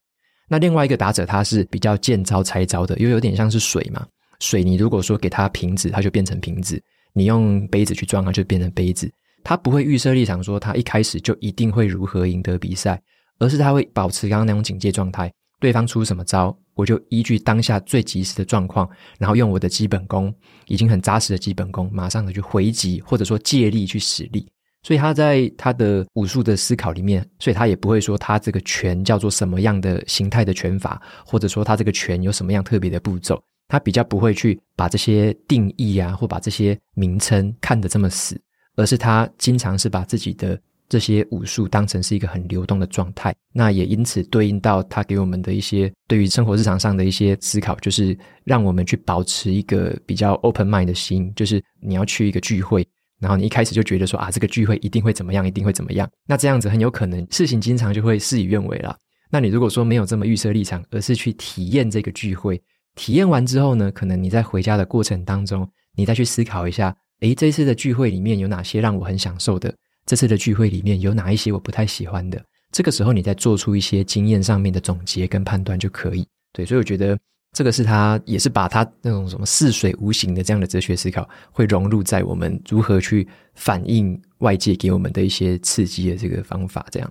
[0.48, 4.06] 那另外一个打者他是比较见招拆招的，因为有点像是水嘛，
[4.40, 6.78] 水你如果说给他瓶子，他就变成瓶子；
[7.12, 9.10] 你用杯子去装，它就变成杯子。
[9.42, 13.00] 他不会预设立场说他一开始就一定会如何赢得比赛，
[13.38, 20.34] 而是他会保持刚刚那种警戒状态，对方出什么招，我就依据当下最及时的状况，然后用我的基本功，
[20.66, 24.46] 已经很扎实的基本功，马上的去回击，或者说借力去使力。
[24.84, 38.38] 所以他在他的武术的思考里面，所以他也不会说他这个拳叫做什么样的形态的拳法，或者说他这个拳有什么样特别的步骤，他比较不会去把这些定义啊，或把这些名称看得这么死，
[38.76, 43.34] 而是他经常是把自己的这些武术当成是一个很流动的状态。
[43.54, 52.86] 那也因此对应到他给我们的一些对于生活日常上的一些思考，就是让我们去保持一个比较 open mind 的心，就是你要去一个聚会。
[53.24, 56.06] 然后你一开始就觉得说啊，这个聚会一定会怎么样，一定会怎么样。
[56.26, 58.94] 那这样子很有可能事情经常就会事与愿违了。
[59.30, 62.62] 那你如果说没有这么预设立场，而是去体验这个聚会，
[62.94, 69.74] 体验完之后呢，可能你在回家的过程当中，你再去思考一下，诶，这次的聚会里面有哪些让我很享受的？
[70.04, 72.38] 这次的聚会里面有哪一些我不太喜欢的？
[72.72, 76.26] 这个时候你再做出一些经验上面的总结跟判断就可以。
[76.52, 77.18] 对，所以我觉得。
[77.54, 86.84] 这个是他，也是把他那种什么似水无形的这样的哲学思考，会融入在我们如何去反映外界给我们的一些刺激的这个方法。
[86.90, 87.10] 这样，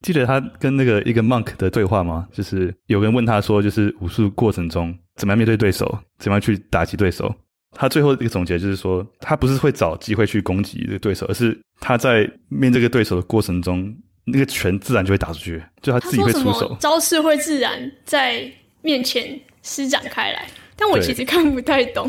[0.00, 2.26] 记得他跟那个一个 monk 的对话吗？
[2.32, 5.86] 就是有人问他说，就是武术过程中怎么样面对对手，
[6.18, 7.32] 怎么样去打击对手。
[7.72, 19.38] 他最后一个总结就是说，他不是会找机会去攻击这个对手，而是他在面对这个对手的过程中，那个拳自然就会打出去，就他自己会出手，招式会自然在面前。
[19.66, 22.08] 施展开来，但我其实看不太懂。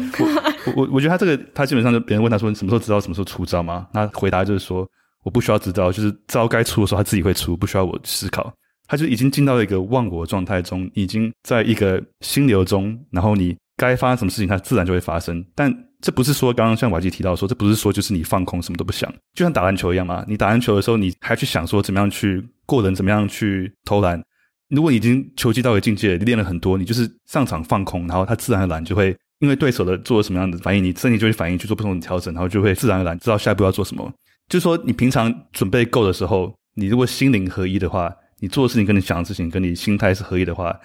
[0.68, 4.88] 我我我觉得他这个，他基本上就别人问他说：“你什么时候知道什么时候出招吗？”他回答就是说
[5.26, 8.54] ：“我不需要知道，就是招该出的时候他自己会出，不需要我思考。”
[8.88, 15.44] 他就已经进到了一个忘我的状态中，已经在一个心流中，然后你该发生什么事情，它自然就会发生。
[15.54, 20.24] 但这不是说刚刚像瓦基提到说，这不是说就是你放空什么都不想，就像打篮球一样嘛。
[20.28, 24.24] 你打篮球的时候，你还去想说怎么样去过人，怎么样去投篮。
[24.70, 34.12] 如果已经球技到了境界，你练了很多，你就是上场放空，然后他自然而然就会因为对手的做了什么样的反应，你身体就会反应去做不同的调整，然后就会自然而然知道下一步要做什么。
[34.50, 40.78] 就是说，你平常准备够的时候，你如果心灵合一的话，你做的事情跟你想的事情跟你心态是合一的话，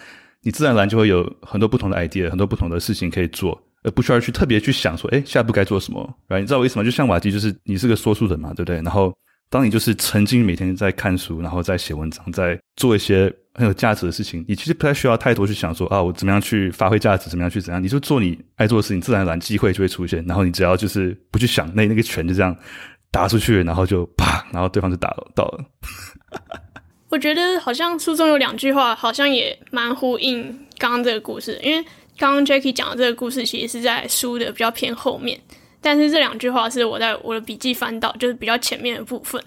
[0.43, 6.41] 你自然而然就会有很多不同的 idea，很多不同的事情可以做，而不需要去特别去想说，诶，下一步该做什么，right？
[6.41, 6.85] 你知道我意思吗？
[6.85, 8.77] 就像瓦基，就是你是个说书人嘛，对不对？
[8.77, 9.13] 然后
[9.51, 13.35] 当你就是沉浸每天在看书，然后在写文章，在做一些。
[13.55, 20.25] 很有价值的事情，你其实不太需要太多去想说啊，我怎么样去发挥价值，怎么样去怎样，你就做你爱做的事情，自然而然机会就会出现。
[20.27, 22.57] 然后你只要就是不去想，那那个拳就这样
[23.11, 25.65] 打出去，然后就啪，然后对方就打到了。
[27.11, 30.45] 我觉得好像书中有两句话，好像也蛮呼应
[30.79, 31.85] 刚刚这个故事，因为
[32.17, 35.39] 刚刚 Jackie 讲的这个故事其实是在书的比较偏后面，
[35.83, 39.43] 但是这两句话是我在我的笔记翻到，就是比较前面的部分，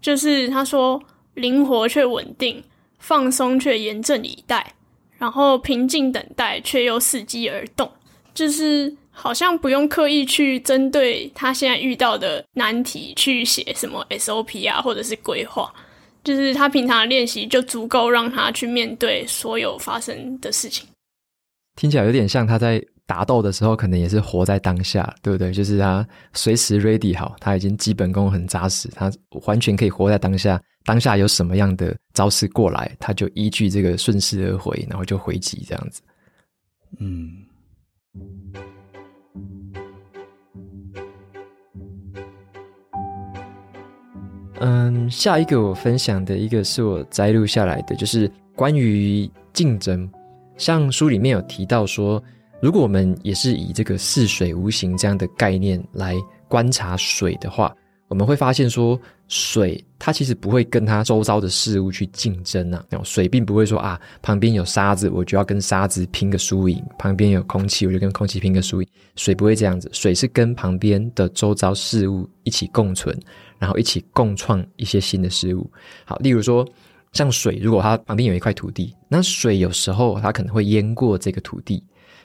[0.00, 0.98] 就是他说
[1.34, 2.64] 灵活却稳定。
[3.00, 4.74] 放松却严阵以待，
[5.18, 7.90] 然后平静等待却又伺机而动，
[8.32, 15.74] 就是好像不用刻意去针对他现在遇到的难题去写什么 SOP 啊，或者是规划，
[16.22, 20.86] 就是他平常的练习就足够让他去面对所有发生的事情。
[21.74, 22.80] 听起来有点像他在。
[23.10, 25.50] 打斗的时候，可能也是活在当下，对不对？
[25.50, 29.10] 就是他随时 ready 好，他已经基本功很扎实，他
[29.46, 30.62] 完全可以活在当下。
[30.84, 36.00] 当下有什么样的招式过来，他就依据这个顺势而回，然后就回击这样子。
[37.00, 37.32] 嗯
[44.60, 50.08] 嗯，下一个我分享的一个是我摘录下来的，就是关于竞争。
[50.56, 52.22] 像书里面有提到说。
[52.60, 56.14] 如果我们也是以这个似水无形这样的概念来
[56.46, 57.74] 观察水的话，
[58.06, 62.84] 我们会发现说，水它其实不会跟它周遭的事物去竞争啊。
[63.02, 68.88] 水并不会说啊，旁边有沙子，我就要跟沙子拼个输赢；旁边有空气，我就跟空气拼个输赢。
[69.16, 73.18] 水不会这样子，水是跟旁边的周遭事物一起共存，
[73.58, 75.70] 然后一起共创一些新的事物。
[76.04, 76.66] 好，例如说，
[77.12, 81.82] 像水，如果它旁边有一块土地，那水有时候它可能会淹过这个土地。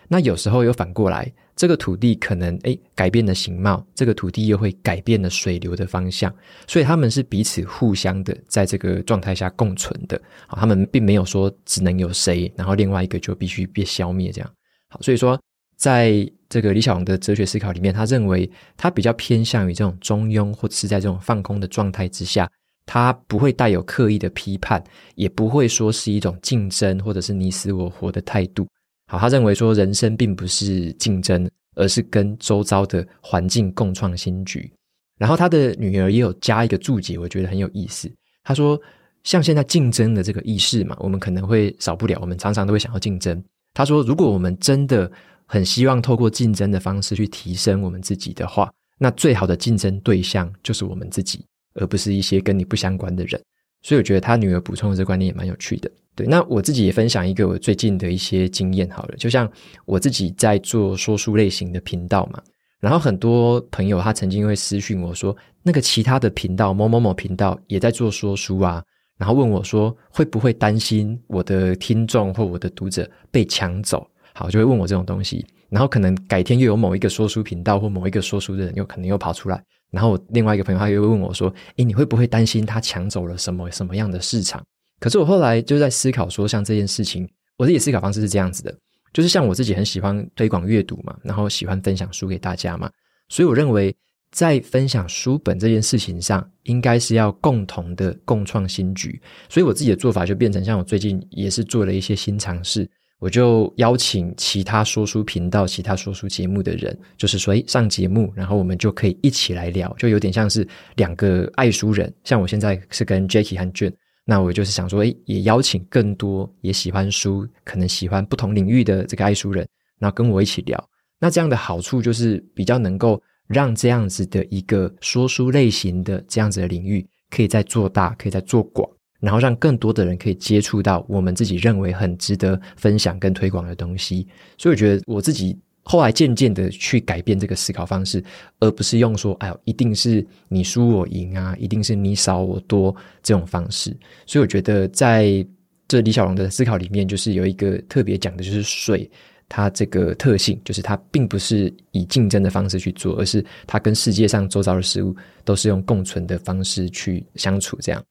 [0.08, 6.34] 那有时候又反过来，这个土地可能诶改变了形貌，这个土地又会改变了水流的方向，
[6.68, 10.22] 所以他们是彼此互相的在这个状态下共存的。
[10.48, 14.52] 好，他们并没有说只能有谁，然后另外一个就必须被消灭这样。
[14.90, 15.40] 好，所以说
[15.76, 22.50] 在这个李小龙的哲学思考里面，他认为他比较偏向于这种中庸，或者是在这种放空的状态之下，
[22.86, 24.84] 他不会带有刻意的批判，
[25.16, 28.68] 也不会说是一种竞争或者是你死我活的态度。
[29.08, 34.72] 好，他认为说人生并不是竞争，而是跟周遭的环境共创新局。
[35.18, 38.12] 然后他的女儿也有加一个注解，我觉得很有意思。
[38.44, 38.80] 他说，
[39.24, 43.42] 像现在竞争的这个意识嘛，我们可能会少不了，我们常常都会想要竞争。
[43.74, 45.10] 他说，如果我们真的
[45.46, 53.42] 很希望透过竞争的方式去提升我们自己的话，那最好的竞争对象就是我们自己，而不是一些跟你不相关的人。
[53.86, 55.92] 所以我觉得他女儿补充的这个观念也蛮有趣的。
[56.16, 59.48] 对，那我自己也分享一个我最近的一些经验好了，就像
[59.86, 62.42] 我自己在做说书类型的频道嘛，
[62.80, 68.84] 然后很多朋友他曾经会私讯我说，那个其他的频道某某某频道也在做说书啊，
[69.20, 74.08] 然后问我说会不会担心我的听众或我的读者被抢走？
[74.34, 79.64] 好，就会问我这种东西，然后可能改天又有某一个说书频道或某一个说书的人又可能又跑出来。
[79.92, 84.64] 然后另外一个朋友他又问我说：“诶，你会不会担心他抢走了什么什么样的市场？”
[85.00, 88.76] 可是我后来就在思考说，像这件事情，我自己思考方式是这样子的，
[89.14, 92.90] 就是像我自己很喜欢推广阅读嘛，然后喜欢分享书给大家嘛，
[93.30, 93.96] 所以我认为
[94.32, 99.22] 在分享书本这件事情上，应该是要共同的共创新局。
[99.50, 102.90] 所以我自己的做法就变成像我最近也是做了一些新尝试。
[103.20, 112.14] 我就邀请其他说书频道、其他说书节目的人，就是说，诶，上节目，然后我们就可以一起来聊，就有点像是两个爱书人。
[112.24, 113.94] 像我现在是跟 Jackie 和 Jun，
[114.26, 119.66] 那我就是想说，诶，也邀请更多也喜欢书、可能喜欢不同领域的这个爱书人，
[119.98, 120.90] 然后跟我一起聊。
[121.18, 128.88] 那这样的好处就是比较能够让这样子的一个说书类型的这样子的领域，可以再做大，可以再做广。
[129.26, 138.24] 然后让更多的人可以接触到我们自己认为很值得分享跟推广的东西，所以我觉得我自己后来渐渐的去改变这个思考方式，
[138.60, 143.90] 而不是用说“哎呦，一定是你输我赢啊，一定是你少我多”这种方式。
[144.28, 145.44] 所以我觉得在
[145.88, 149.10] 这李小龙的思考里面，就是有一个特别讲的，就是水
[149.50, 158.04] 它这个特性，就是它并不是以竞争的方式去做，而是它跟世界上周遭的事物都是用共存的方式去相处，这样。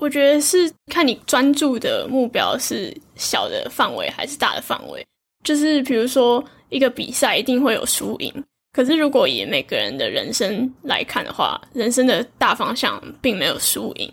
[0.00, 5.06] 我觉得是看你专注的目标是小的范围还是大的范围。
[5.44, 8.32] 就是比如说一个比赛一定会有输赢，
[8.72, 14.10] 可是如果以每个人的人生来看的话，人生的大方向并没有输赢。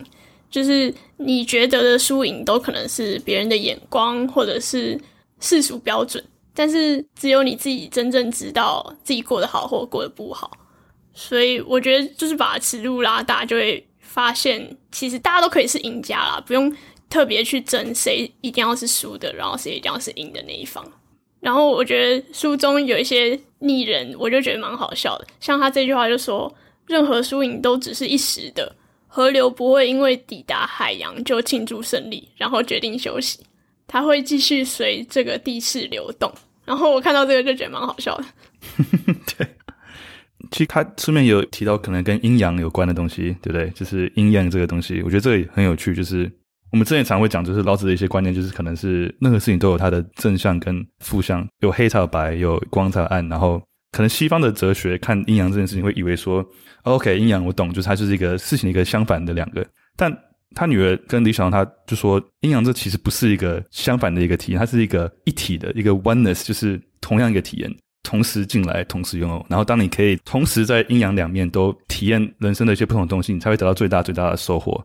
[0.49, 4.99] 就是你觉得的输赢都可能是别人的眼光或者是
[5.39, 6.21] 世俗标准，
[6.53, 10.51] 但是只有你自己真正知道自己过得好或过得不好。
[11.13, 13.81] 所以我觉得就是把尺度拉大就会。
[14.17, 16.75] 发现其实大家都可以是赢家啦，不用
[17.07, 20.83] 特别去争谁一定要是输的，然后谁一定要是赢的那一方。
[21.39, 25.27] 然后我觉得书中有一些拟人，我就觉得蛮好笑的。
[25.39, 26.51] 像他这句话就说
[26.87, 28.75] ：“任何输赢都只是一时的，
[29.05, 33.41] 河流不会因为抵达海洋就庆祝胜利，然后决定休息，
[33.85, 36.33] 它会继续随这个地势流动。”
[36.65, 38.25] 然后我看到这个就觉得蛮好笑的。
[39.37, 39.47] 对。
[40.51, 43.69] 其实他书面有提到可能跟阴阳有关的东西，对不对？
[43.71, 45.93] 就是阴阳这个东西，我觉得这个也很有趣。
[45.93, 46.31] 就是
[46.71, 53.27] 我们之前常会讲，就是老子的一些观念，就是可能是任何事情都有它的正向跟负向，有黑才有白，有光才有暗。
[53.29, 56.45] 然后可能西方的哲学看阴阳这件事情，会以为说
[56.83, 59.65] ，OK，阴阳我懂，就是它就是一个事情的一个相反的两个。
[59.95, 60.15] 但
[60.55, 67.69] 他女儿跟李小龙，他就说阴阳这其实不是一个相反的一个体验，它是一个一体的一个 oneness，就是同样一个体验。
[68.07, 69.45] 同时进来，同时拥有。
[69.49, 74.81] 然后，当你可以同时在阴阳两面都体验人生的一些不同的东西，你才会得到最大最大的收获。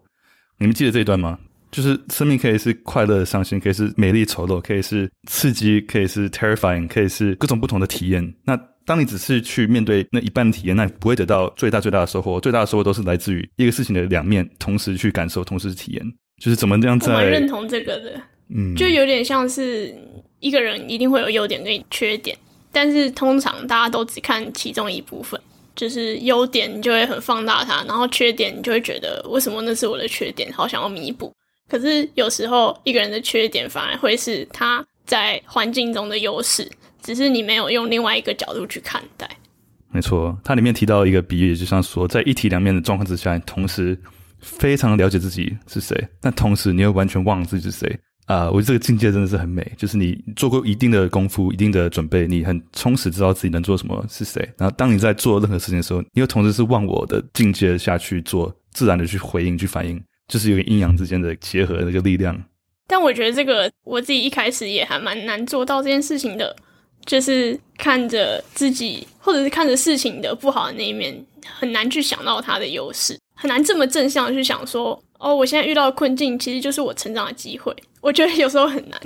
[0.58, 1.38] 你们记得这一段吗？
[1.70, 8.34] 就是生命可以是快乐、伤心，可以是美丽、丑陋，可以是刺激，可以是 terrifying，可以是各种不同的体验。
[8.44, 12.40] 那当你只是去面对那一半的体验，那你不会得到最大最大的收获。
[12.40, 16.02] 最大的收获都是来自于一个事情的两面，同时去感受，同时体验。
[16.42, 17.12] 就是怎么这样在？
[17.12, 18.20] 我蛮认同这个的。
[18.48, 19.94] 嗯，就有点像是
[20.40, 22.36] 一个人一定会有优点跟缺点。
[22.72, 25.40] 但是通常大家都只看其中一部分，
[25.76, 31.32] 就是优点你就会很放大它，然后缺点你就会觉得为什么那是我的缺点，好想要弥补。
[31.68, 36.70] 可是有时候一个人的缺点反而会是他在环境中的优势，
[37.02, 39.28] 只是你没有用另外一个角度去看待。
[39.90, 43.98] 没错，它里面提到一个比喻，就像说在一体两面的状况之下，同时
[44.40, 47.98] 非常了解自己是谁，但同时你又完全忘了自己是谁。
[48.26, 54.40] 啊，我觉得这个境界真的是很美，就是你做过一定的功夫、一定的准备，你很充实，知道自己能做什么，是谁。
[54.56, 62.40] 然后，当你在做任何事情的时候，你又同时是忘我的境界下去做，自然的去回应、去反应，就是有个阴阳之间的结合的那个力量。
[62.86, 66.54] 但我觉得这个我自己一开始也还蛮难做到这件事情的，
[67.04, 75.02] 就是看着自己或者是看着事情的不好的那一面，很难去想到它的优势，很难这么正向去想说。
[75.18, 77.72] 哦，我现在遇到的困境其实就是我成长的机会。
[78.02, 79.00] 我觉得有时候很难。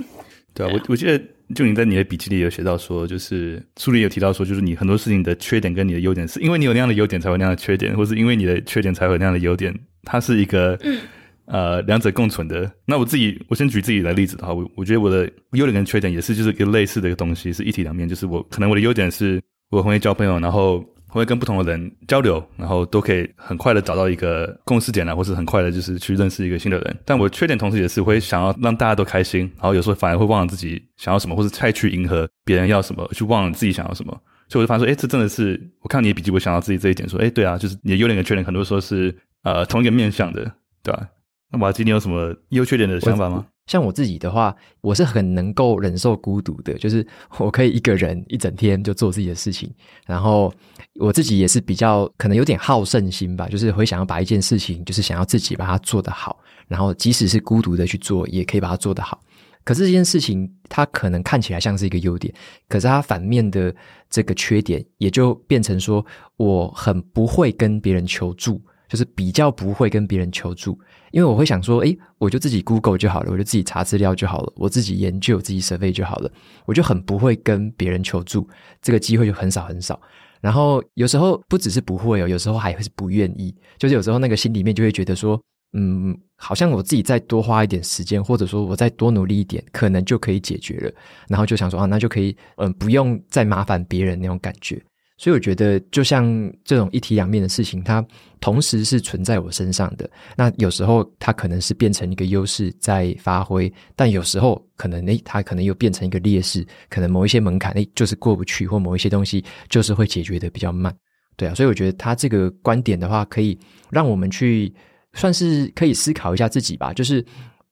[0.53, 1.17] 对啊，我我记得
[1.55, 9.73] 就你在你的笔记里有写到说，就是书里有提到说，就是你很多事情的缺点跟你的优点，是因为你有那样的优点才有那样的缺点，或是因为你的缺点才有那样的优点。
[10.01, 10.99] 它是一个，嗯，
[11.45, 12.69] 呃两者共存的。
[12.85, 18.09] 那我自己，我先举自己的例子的话，我我觉得我的优点跟缺点也是就是一个类似的一个东西，是一体两面。
[18.09, 19.39] 就是我可能我的优点是
[19.69, 20.83] 我很会交朋友，然后
[21.17, 26.97] 会跟不同的人交流，然后都可以很快的找到一个共识点啊，或是很快的就是去认识一个新的人。
[27.03, 34.11] 但我缺点同时也是会想要让大家都开心，然后有时候反而会忘了自己想要什么，或是太去迎合别人要什么，去忘了自己想要什么。
[34.49, 39.13] 所以我就发现说，哎，这真的是我看你的笔记，我想到自己这一点，说，哎，对啊，就是你的优点跟缺点，很多时候是
[39.43, 40.49] 呃同一个面向的，
[40.83, 41.07] 对吧？
[41.51, 43.45] 那瓦基，你有什么优缺点的想法吗？
[43.67, 47.05] 像我自己的话，我是很能够忍受孤独的，就是
[47.37, 49.69] 我可以一个人一整天就做自己的事情。
[50.05, 50.51] 然后
[50.95, 56.39] 我自己也是比较可能有点好胜心吧，就是会想要把一件事情，就是想要自己把它做得好。
[56.67, 59.21] 然后即使是孤独的去做，也可以把它做得好。
[59.63, 62.33] 可是这件事情，它可能看起来像是一个优点，
[62.69, 63.75] 可是它反面的
[64.09, 66.05] 这个缺点，也就变成说，
[66.37, 70.79] 我很不会跟别人求助，就是比较不会跟别人求助，
[71.11, 76.31] 因为我会想说，诶，我就自己 Google 就好了，我就自己查资料就好了，我自己研究、自己 survey 就好了，
[76.65, 78.47] 我就很不会跟别人求助，
[78.81, 79.99] 这个机会就很少很少。
[80.41, 85.39] 然后有时候不只是不会哦，有时候还会是不愿意，就是有时候那个心里面就会觉得说。
[85.73, 90.91] 嗯，好像我自己再多花一点时间，或者说我再多努力一点，可能就可以解决了。
[91.27, 94.81] 然后就想说啊，那就可以，嗯，不用再麻烦别人那种感觉。
[95.17, 96.25] 所以我觉得，就像
[96.63, 98.05] 这种一体两面的事情，它
[98.39, 100.09] 同时是存在我身上的。
[100.35, 106.65] 那有时候它可能是变成一个优势在发挥，但有时候可能诶，它可能又变成一个劣势。
[106.89, 110.95] 可能某一些门槛诶，就是过不去，或某一些东西就是会解决的比较慢。
[111.35, 113.57] 对啊，所以我觉得他这个观点的话，可以
[113.89, 114.73] 让我们去。
[115.13, 117.25] 算是可以思考一下自己吧，就是，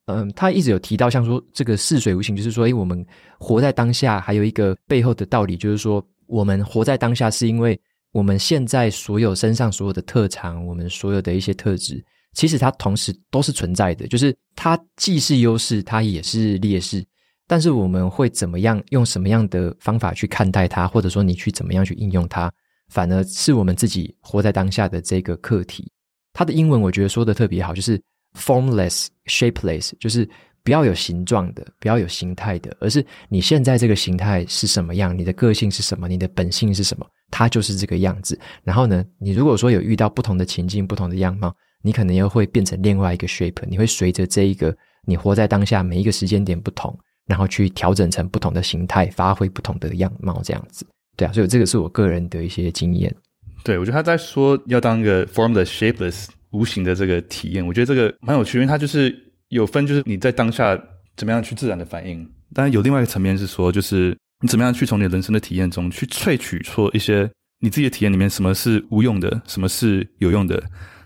[0.07, 3.05] 嗯，他一直有提到，像说这个似水无形，就是说，诶，我们
[3.37, 7.79] 活在当下，还有一个背后的道理，就是说，我们活在当下，是因为
[8.11, 12.03] 我们现在所有身上所有的特长，我们所有的一些特质，
[12.33, 17.05] 其实它同时都是存在的，就是它既是优势，它也是劣势，
[17.47, 22.51] 但是我们会怎么样，用什么样的方法去看待它，或者说你去怎么样去应用它，
[22.89, 25.91] 反而是我们自己活在当下的这个课题。
[26.33, 28.01] 它的英文我觉得说的特别好，就是
[28.37, 30.29] formless, shapeless，就是
[30.65, 38.37] 不要有形状的，不要有形态的，而是你现在这个形态是什么样，你的个性是什么，你的本性是什么，它就是这个样子。
[38.63, 46.97] 然后呢，你如果说有遇到不同的情境、不同的样貌，你可能又会变成另外一个 shape，你会随着这一个你活在当下每一个时间点不同，
[47.27, 50.83] 然后去调整成不同的形态，发挥不同的样貌，这样子。
[51.15, 53.15] 对啊，所以这个是我个人的一些经验。
[53.63, 59.15] 对，我觉得他在说要当一个 formless, shapeless 无形的这个体验，我觉得这个蛮有趣，因为它就是
[59.49, 60.79] 有分，就是你在当下
[61.15, 62.27] 怎么样去自然的反应。
[62.53, 67.29] 当然有另外一个层面是说，就是你怎么样去从你人生的体验中去萃取出一些
[67.59, 70.55] 你自己的体验里面什么是无用的，什么是有用的，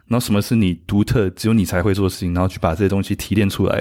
[0.08, 3.76] 然后什么是你独特只有你才会做的事情，然后去把这些东西提炼出来，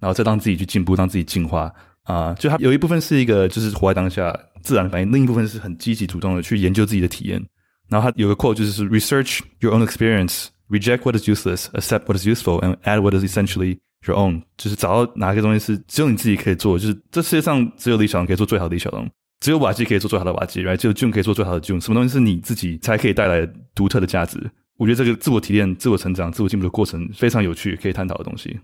[0.00, 1.72] 然后再让自己去进步，让自己进化
[2.04, 7.40] 啊、就它有一部分是一个就是活在当下自然的反应，另一部分是很积极主动的去研究自己的体验。
[7.88, 12.74] 然后他有个 quote 就是 research your own experience, reject what is useless, accept what is useful, and
[12.82, 14.42] add what is essentially 说 own，。
[14.58, 19.08] 就是找到哪个东西是只有你自己可以做，就是这世界上只有李小龙可以做最好的李小龙，
[19.40, 21.80] 只有瓦基可以做最好的瓦基然后只有 Jun 可以做最好的 Jun，。
[21.80, 24.38] 什么东西是你自己才可以带来独特的价值？
[24.76, 28.58] 我觉得这个自我提炼、自我成长、自我进步的过程非常有趣，可以探讨的东西。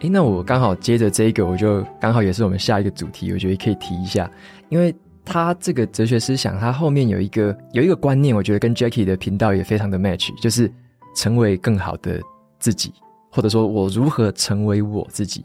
[0.00, 4.30] 诶，那我刚好接着这个，我就刚好也是我们下一个主题，我觉得可以提一下，
[4.68, 4.94] 因为
[5.28, 10.72] 他这个哲学思想，他后面有一个有一个观念，我觉得跟 Jackie 的频道也非常的 match，就是
[11.14, 12.20] 成为更好的
[12.58, 12.92] 自己，
[13.30, 15.44] 或者说我如何成为我自己。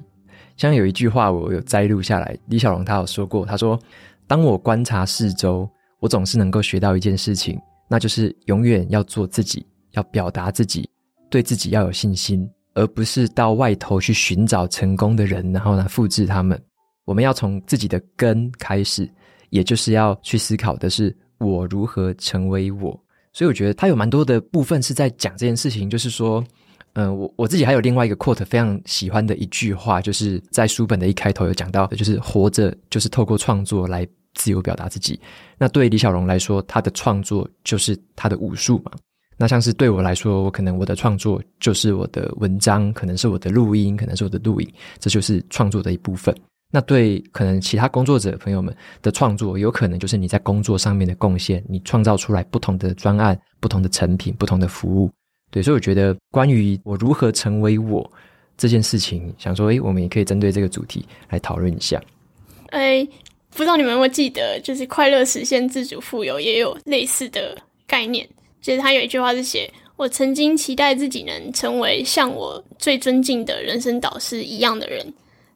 [0.56, 3.78] 像有一句话我有摘录下来，李小龙他有说过，他说
[4.26, 5.70] ：“当我观察四周，
[6.00, 7.60] 我总是能够学到一件事情，
[7.90, 10.90] 那就是永远要做自己，要表达自己，
[11.30, 16.60] 对自己要有信心。”而不是到外头去寻找成功的人，然后呢，复制他们。
[17.06, 19.08] 我们要从自己的根开始，
[19.54, 23.00] 也就是要去思考的是我如何成为我。
[23.32, 26.44] 所以我觉得他有蛮多的部分是在讲这件事情，就是说，
[26.94, 35.20] 嗯、我我自己还有另外一个 quote 非常喜欢的一句话，就是在书本的一开头有讲到，就是活着就是透过创作来自由表达自己。
[35.58, 38.92] 那对李小龙来说，他的创作就是他的武术嘛。
[39.36, 46.34] 那像是对我来说，我可能我的创作就是我的文章，可能是我的录音，可能是我的录影，这就是创作的一部分。
[46.74, 55.12] 那对可能其他工作者朋友们的创作，有可能就是你在工作上面的贡献，你创造出来不同的专案、不同的成品、不同的服务。
[55.52, 58.12] 对，所以我觉得关于我如何成为我
[58.58, 62.02] 这件事情，想说，诶，我们也可以针对这个主题来讨论一下。
[62.72, 63.08] 诶，
[63.52, 67.56] 不知道你们有没有记得，就是快乐实现自主富有也有类似的。
[67.86, 68.28] 概念。
[68.62, 75.14] 其实他有一句话是写：“我曾经期待自己能成为像我最尊敬的人生导师一样的人，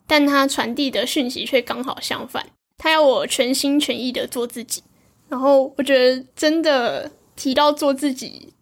[0.08, 2.44] 但他传递的讯息却刚好相反。
[2.78, 4.82] 他要我全心全意的做自己。”
[5.30, 8.54] 然后我觉得真的提到做自己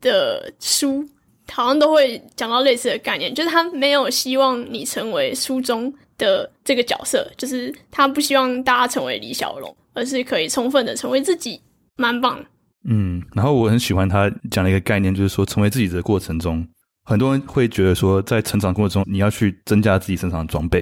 [0.00, 1.04] 的书，
[1.50, 11.60] 好像都会讲到类似的概念，就是他没有希望你成为书中的这个角色，就是他不希望大家成为李小龙，而是可以充分的成为自己，
[11.96, 12.44] 蛮棒。
[12.84, 16.66] 嗯，然后我很喜欢他讲的一个概念，就是说成为自己的过程中，
[17.04, 20.80] 很多人会觉得说，在成长过程中你要去增加自己身上的装备，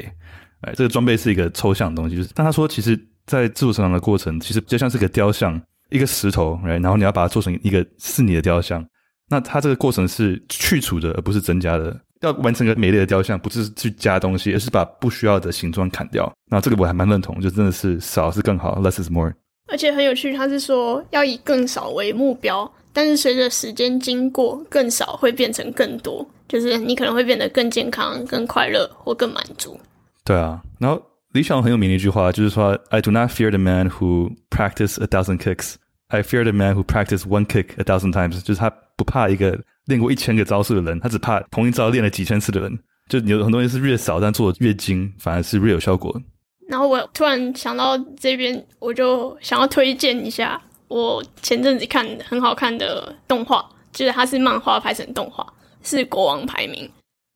[0.63, 2.99] 哎，这个装备是一个抽象的东西，就是但他说其实。
[3.27, 5.61] 在自我成长的过程，其实就像是个雕像，
[5.91, 8.85] 一个石头来然后你要把它做成一个是你的雕像。
[9.29, 11.97] 那它这个过程是去除的，而不是增加的。
[12.23, 16.33] 要完成个美丽的雕像，不是去加东西，而是把不需要的形状砍掉。
[16.51, 19.33] 那这个我还蛮认同，就真的是少是更好，less is more。
[19.69, 29.79] 而且很有趣，他是说要以更少为目标，但是随着时间经过，更少会变成更多，就是你可能会变得更健康、更快乐或更满足。
[30.25, 31.01] 对啊，然后。
[31.33, 35.77] 李小龙很有名的一句话，就是说：“I do not fear the man who practice a thousand kicks.
[36.09, 42.77] I fear the man who practice one kick a thousand times.” 就是他不怕一个练过一千个招数的人，他只怕同一招练了几千次的人。
[43.09, 46.21] 就有很多人是越少，但做的越精，反而是越有效果。
[46.69, 50.61] 然后我突然想到这边，我就想要推荐一下
[50.91, 55.47] 我前阵子看很好看的动画，就是它是漫画拍成动画，
[55.83, 56.85] 是《国王排名》，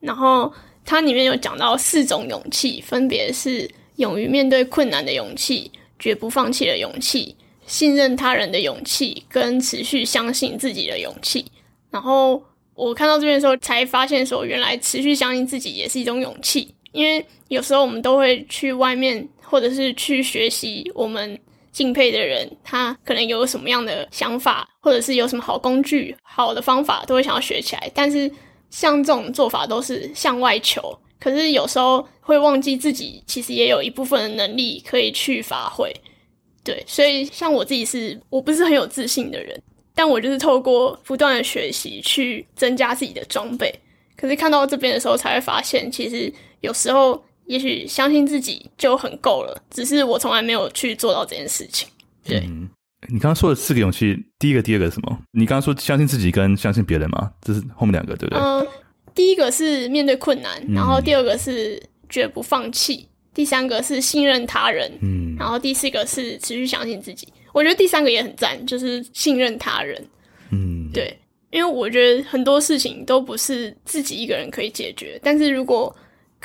[0.00, 0.52] 然后
[0.84, 3.70] 它里面有讲到四种勇气，分别是。
[3.96, 11.46] 勇于面对困难的勇气，绝不放弃的勇气，信任他人的勇气，跟持续相信自己的勇气。
[11.92, 12.42] 然后
[12.74, 16.74] 我看到这边的时候，才发现说，原来持续相信自己也是一种勇气。
[16.90, 21.38] 因为有时候我们都会去外面，或者是去学习我们
[21.75, 27.91] 敬佩的人，他可能有什么样的想法，或者是有什么好工具、好的方法，都会想要学起来。
[27.93, 28.31] 但是
[28.70, 30.97] 像这种做法，都是向外求。
[31.18, 35.91] 可是有时候会忘记自己其实也有一部分的能力可以去发挥，
[36.62, 39.61] 对，所以像我自己是我不是很有自信的人，
[39.95, 43.75] 但我就是透过不断的学习去增加自己的装备。
[44.16, 51.88] 可是看到这边的时候，才会发现其实有时候也许相信自己就很够了，只是我从来没有去做到这件事情。
[52.24, 52.68] 对，嗯，
[53.09, 55.18] 你刚刚说的四个勇气，第一个、第二个是什么？
[55.32, 57.30] 你刚刚说相信自己跟相信别人吗？
[57.42, 58.42] 这是后面两个，对不对？
[58.42, 58.66] 嗯。
[59.14, 67.28] 第一个是面对困难，然后第二个是绝不放弃，嗯、第三个是信任他人，嗯，然后第四个是持续相信自己。
[67.53, 70.05] 我觉得第三个也很赞，就是信任他人，
[70.51, 71.16] 嗯，对，
[71.53, 75.95] 因为我觉得很多事情都不是自己一个人可以解决，但是如果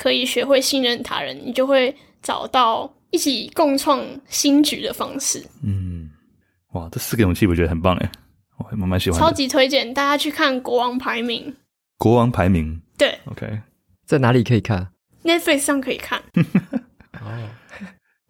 [0.00, 5.44] 可以学会信任他人，你就会找到一起共创新局的方式。
[5.62, 6.08] 嗯，
[6.72, 8.08] 哇，这四个勇气我觉得很棒诶，
[8.56, 11.52] 我还蛮蛮喜欢，超级推荐大家去看《国王排名》。
[11.98, 13.60] 国王排名，对，OK，
[14.06, 14.88] 在哪里可以看
[15.22, 16.18] ？Netflix 上可以看。
[17.20, 17.50] 哦，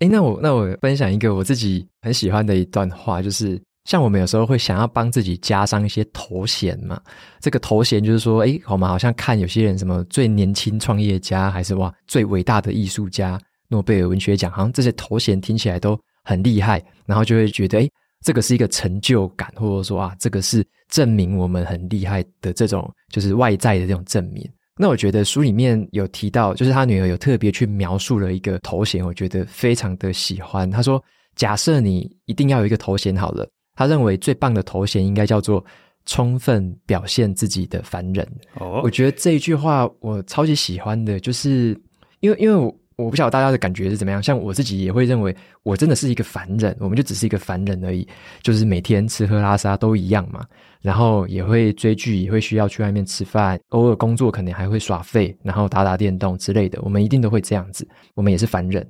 [0.00, 7.00] 哎，那我那我分享一个我自己很喜欢的一段话，就是像我们有时候会想要帮自己加上一些头衔嘛。
[7.40, 17.88] 这个头衔就是说，哎，我们好像看有些人什么最年轻创业家，还是哇最伟大的艺术家，诺贝尔文学奖，好像这些头衔听起来都很厉害，然后就会觉得，哎。
[18.22, 24.46] 这个是一个成就感，或者说啊，这个是证明我们很厉害的这种，就是外在的这种证明。
[24.76, 30.70] 那我觉得书里面有提到，就是他女儿有特别去描述了一个头衔，我觉得非常的喜欢。
[30.70, 31.02] 他说
[31.34, 33.48] ：“假设你一定要有一个头衔好了，
[33.80, 35.64] 他认为最棒的头衔应该叫做
[36.04, 38.26] 充分表现自己的凡人。”
[38.60, 41.80] 哦，我觉得这一句话我超级喜欢的，就是
[42.20, 42.76] 因为因为我。
[43.00, 48.06] 我不晓得大家的感觉是怎么样，像我自己也会认为我真的是一个凡人，我们就只是一个凡人而已，
[48.42, 50.44] 就是每天吃喝拉撒都一样嘛，
[50.82, 58.86] 然后也会追剧，也会需要去外面吃饭，偶尔工作可能还会耍废，然后打打电动之类的，我们一定都会这样子，我们也是凡人。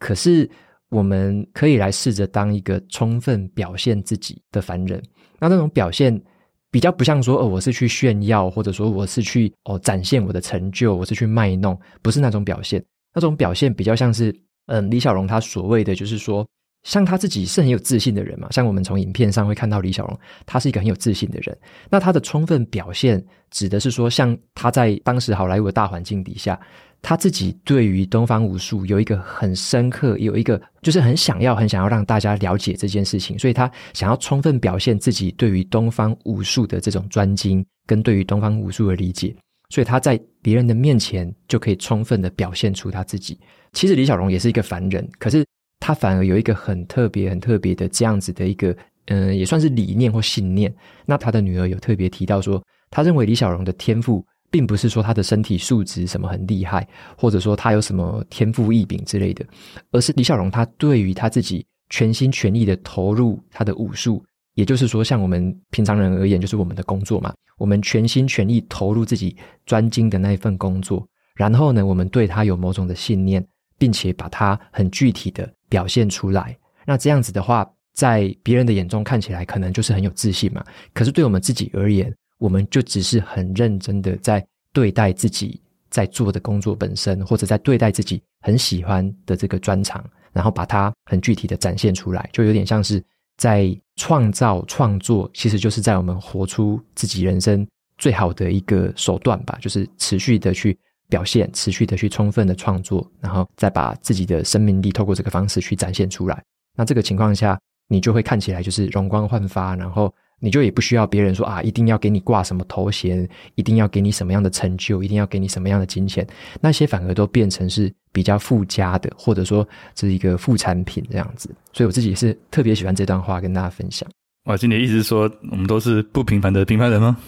[0.00, 0.50] 可是
[0.92, 5.02] 我们可以来试着当一个充分表现自己的凡人，
[5.40, 6.22] 那那种表现
[6.70, 12.84] 比较不像说哦，我是去炫耀，或者说我是去哦展现我的成就，我是去卖弄，不是那种表现。
[13.14, 14.34] 那种表现比较像是，
[14.66, 16.46] 嗯，李小龙他所谓的就是说，
[16.82, 18.48] 像他自己是很有自信的人嘛。
[18.50, 21.56] 像我们从影片上会看到李小龙，他是一个很有自信的人。
[21.88, 26.60] 那他的充分表现指的是说，像他在当时好莱坞的大环境底下，
[27.02, 39.34] 他自己对于东方武术有一个很深刻，有一个就是很想要、很想要让大家了解这件事情，所以他想要充分表现自己对于东方武术的这种专精，跟对于东方武术的理解。
[39.68, 43.38] 所以他在别人的面前就可以充分的表现出他自己。
[43.72, 45.44] 其实李小龙也是一个凡人，可是
[45.80, 48.76] 他反而有一个很特别、很特别的这样子的一个
[49.06, 50.72] 嗯、也算是理念或信念。
[51.04, 56.86] 那他的女儿有特别提到说，他认为李小龙的天赋，并不是说他的身体素质什么很厉害，
[57.16, 59.44] 或者说他有什么天赋异禀之类的，
[59.90, 64.22] 而是李小龙他对于他自己全心全意的投入他的武术，
[64.54, 69.34] 也就是说，像我们平常人而言，就是我们的工作嘛，我们全心全意投入自己
[69.64, 73.42] 专精的那一份工作，然后呢，我们对他有某种的信念，
[73.78, 76.54] 并且把它很具体的表现出来。
[76.84, 93.00] 那这样子的话，在别人的眼中看起来可能就是很有自信嘛，可是对我们自己而言，我们就只是很认真的在对待自己在做的工作本身，或者在对待自己很喜欢的这个专长，然后把它很具体的展现出来，就有点像是
[93.36, 97.64] 在创造创作，其实就是在我们活出自己人生
[97.96, 100.76] 最好的一个手段吧，就是持续的去
[101.08, 106.42] 表现，持续的去充分的创作，然后再把自己的生命力透过这个方式去展现出来。
[106.76, 110.12] 那这个情况下，你就会看起来就是容光焕发，然后。
[110.42, 116.26] 你就也不需要别人说啊，一定要给你挂什么头衔，一定要给你什么样的成就，一定要给你什么样的金钱，
[116.60, 121.48] 那些反而都变成是比较附加的，或者说这是一个副产品这样子。
[121.72, 124.08] 所以我自己是特别喜欢这段话跟大家分享。
[124.46, 127.16] 哇，今天意思是说我们都是不平凡的平凡人吗？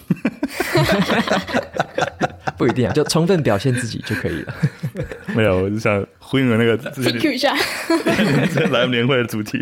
[2.59, 4.55] 不一定啊，就充分表现自己就可以了。
[5.35, 7.55] 没有，我就想呼应了那个自己 Q 一下
[8.71, 9.59] 来年会的主题。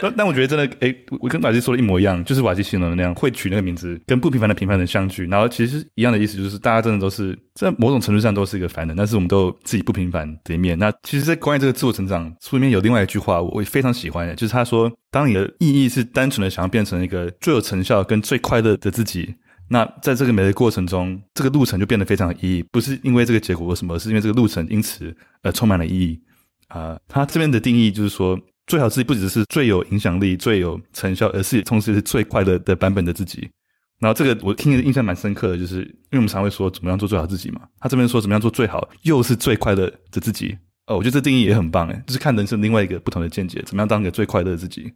[0.00, 10.78] 但但我觉得真的，诶、我跟瓦基说的一模一样，就是瓦基形容的那样，会取那个名字，跟不平凡的平凡人相聚，然后其实一样的意思，就是大家真的都是在某种程度上都是一个凡人，但是我们都有自己不平凡的一面。
[10.78, 19.34] 那其实，在关于这个自我成长书里面有另外一句话，我也非常喜欢的，就是他说，当你的意义是单纯的想要变成一个最有成效跟最快乐的自己，
[19.68, 26.20] 那在这个每个过程中，这个路程就变得非常有意义，不是因为这个结果为什么，是因为这个路程因此而充满了意义。
[26.68, 28.38] 啊、他这边的定义就是说。
[28.66, 33.48] 最好自己不只是最有影响力、最有成效，而是同时是最快乐的版本的自己。
[33.98, 37.62] 然后这个我听的印象蛮深刻的，就是因为我们常会说怎么样做最好自己嘛。
[37.80, 40.58] 他这边说怎么样做最好，又是最快乐的自己。
[40.86, 44.92] 哦，我觉得这定义也很棒诶，就是看人生另外一个不同的见解，怎么样当一个最快乐的自己。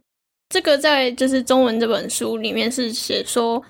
[0.49, 3.61] 这个在就是中文这本书里面是写说，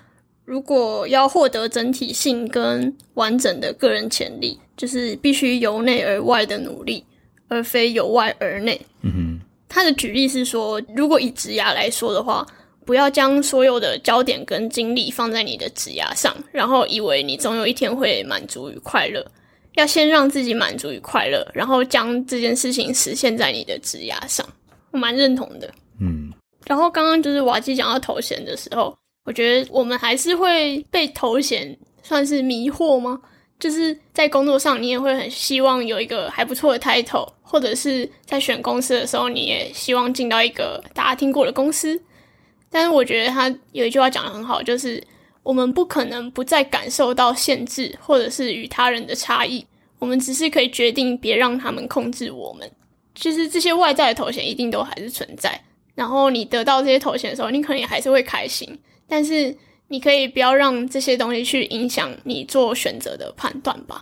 [0.44, 7.04] 如果要获得整体性跟完整的个人潜力，就是必须由内而外的努力，
[7.48, 8.80] 而非由外而内。
[9.02, 9.40] 嗯哼。
[9.72, 12.46] 他的举例是说，如果以职涯来说的话，
[12.84, 19.24] 不要将所有的焦点跟精力放在你的职涯上，然后以为你总有一天会满足与快乐。
[19.76, 24.46] 要先让自己满足与快乐，然后将这件事情实现在你的职涯上。
[24.90, 25.72] 我蛮认同的。
[25.98, 26.30] 嗯。
[26.66, 28.94] 然后刚刚就是瓦基讲到头衔的时候，
[29.24, 33.18] 我觉得我们还是会被头衔算是迷惑吗？
[33.62, 42.02] 就是在工作上，你也会很希望有一个还不错的 title，或者是在选公司的时候，你也希望进到一个大家听过的公司。
[42.68, 45.00] 但是我觉得他有一句话讲得很好，就是
[45.44, 49.64] 我们不可能不再感受到限制，或者是与他人的差异。
[50.00, 52.68] 我们只是可以决定别让他们控制我们。
[53.14, 55.62] 其实这些外在的头衔一定都还是存在。
[55.94, 59.56] 然后你得到这些头衔的时候，你可能也还是会开心，但是。
[59.92, 64.00] 你可以不要让这些东西去影响你做选择的判断吧。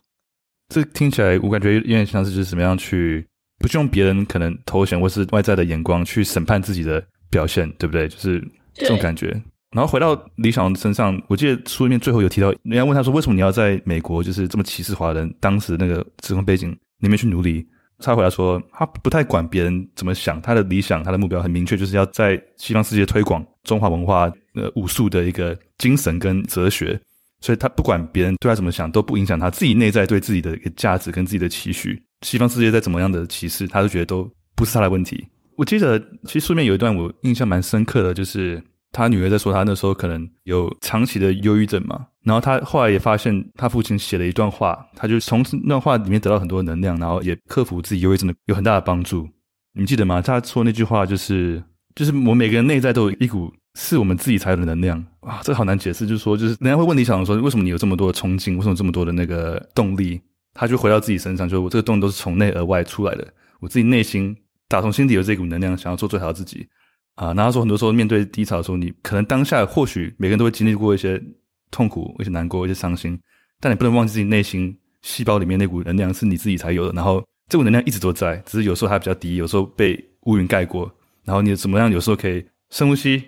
[0.72, 3.26] 这听起来我感觉有点像是就是怎么样去
[3.58, 8.06] 不去用别人可能头衔或是外在的眼光去审判自己的表现，对不对？
[8.06, 8.40] 就是
[8.72, 9.30] 这种感觉。
[9.74, 15.32] 然后回到李小龙身上，我记得书里面最后有提到，人家问他说：“为什么你要在美国就是这么歧视华人？
[15.40, 16.70] 当时那个时空背景
[17.00, 17.66] 里面去努力？”
[18.02, 27.00] 他回答说：“他不太管别人怎么想，他的理想，他的目标很明确，就是要在西方世界推广中华文化、呃武术的一个精神跟哲学。
[27.40, 32.00] 所以他不管别人对他怎么想，都不影响他自己内在对自己的一个价值跟自己的期许。
[32.22, 35.26] 西方世界再怎么样的歧视，他都觉得都不是他的问题。
[35.56, 49.28] 我记得其实书面有一段我印象蛮深刻的，就是。”他女儿在说，他那时候可能有长期的忧郁症嘛，然后他后来也发现，他父亲写了一段话，他就从那段话里面得到很多能量，然后也克服自己忧郁症的有很大的帮助。
[49.74, 50.20] 你们记得吗？
[50.20, 51.62] 他说那句话就是，
[51.94, 56.06] 就是我每个人内在都有一股是我们自己才有的能量啊，这个好难解释。
[56.06, 60.20] 就是说，就是人家会问你小龙说，为什么你有这么多的冲劲，为什么这么多的那个动力？
[60.52, 63.26] 他就回到自己身上，就是我这个动力都是从内而外出来的，
[63.60, 64.36] 我自己内心
[64.68, 66.66] 打从心底有这股能量，想要做最好的自己。
[67.14, 71.22] 啊，然后说很多时候面对低潮的时候，你可能当下或许每个人都会经历过一些
[71.70, 73.18] 痛苦、一些难过、一些伤心，
[73.60, 76.92] 但你不能忘记自己内心细胞里面那股能量是你自己才有的。
[76.94, 80.90] 然后这股能量一直都在，只是有时候它比较低，有时候被乌云盖过。
[81.24, 81.90] 然后你怎么样？
[81.90, 83.22] 有时候可以深呼吸，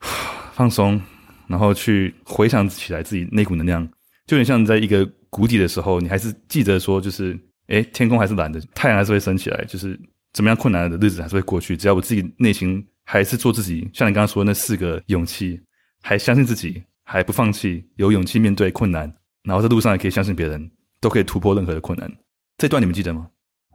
[0.52, 1.00] 放松，
[1.46, 3.84] 然后去回想起来自己那股能量，
[4.26, 7.38] 就有点像在一个谷底的时候，你还是记得说，就是
[7.68, 9.98] 诶，天空还是蓝的，太阳还是会升起来，就是
[10.32, 12.86] 怎么样困难的日子还是会过去，只要我自己内心。
[13.06, 13.90] 还是做自己？
[13.92, 15.60] 像你刚刚说的那四个勇气，
[16.00, 20.70] 还相信自己，还不放弃，有勇气面对困难，然后在路上也可以相信别人，
[21.00, 22.08] 都可以突破任何的困难。
[22.56, 23.28] 这段你们记得吗？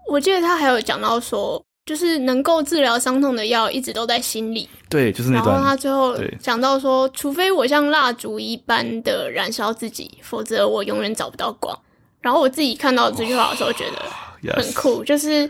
[0.09, 4.67] 我记得他还有讲到说，就是能够治疗伤痛的药一直都在心里。
[4.89, 5.55] 对，就是那段。
[5.55, 11.77] 然后他最后讲到说，除非我像蜡烛一般的燃烧自己，否则我永远找不到光。
[12.21, 15.49] 然后我自己看到这句话的时候，觉得很酷，就是。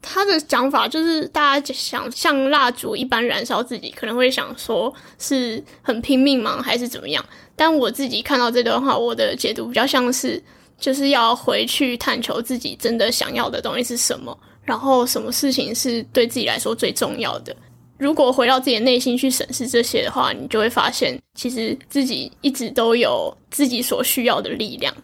[0.00, 7.22] 他的讲法就是，大家想像蜡烛一般燃烧自己，可能会想说是很拼命吗，还是怎么样？
[7.56, 10.40] 但我自己看到这段话，我的解读比较像是，
[10.78, 14.38] 就是要回去探求自己真的想要的东西是什么，
[14.68, 17.56] 然后什么事情是对自己来说最重要的。
[17.98, 24.94] 如果回到自己的内心去审视这些的话，你就会发现，其实自己一直都有自己所需要的力量。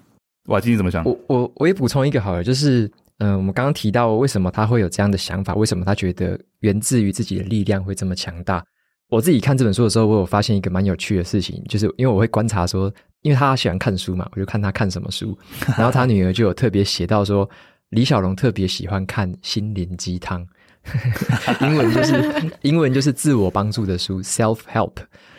[0.49, 1.03] 瓦基，你怎么想？
[1.05, 2.91] 我我我也补充一个好了，就是。
[3.19, 8.62] 嗯，我们刚刚提到为什么他会有这样的想法，为什么他觉得源自于自己的力量会这么强大？
[9.09, 12.93] 我自己看这本书的时候，我有发现一个蛮有趣的事情，就是因为我会观察说，
[13.23, 15.39] 因为他喜欢看书嘛，我就看他看什么书，
[15.79, 17.49] 然后他女儿就有特别写到说，
[17.95, 20.47] 李小龙特别喜欢看心灵鸡汤，
[21.62, 24.92] 英文就是 英文就是自我帮助的书 （self help），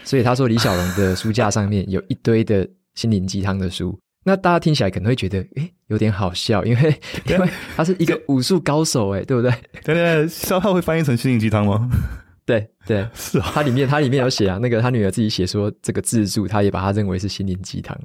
[0.04, 3.98] 所以他说李小龙的书架上面有一堆的心灵鸡汤的书。
[4.28, 9.52] 那大家听起来可能会觉得，诶，有点好笑，因为因为他是一个武术高手，诶，对不对？
[9.84, 11.88] 对对，消耗会翻译成心灵鸡汤吗？
[12.44, 13.52] 对对，是啊。
[13.54, 17.96] 他里面他里面有写啊，那个他女儿自己写说，这个自助他也把他认为是心灵鸡汤，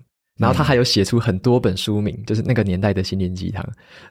[0.40, 3.62] 然后他还有写出很多本书名，就是那个年代的心灵鸡汤。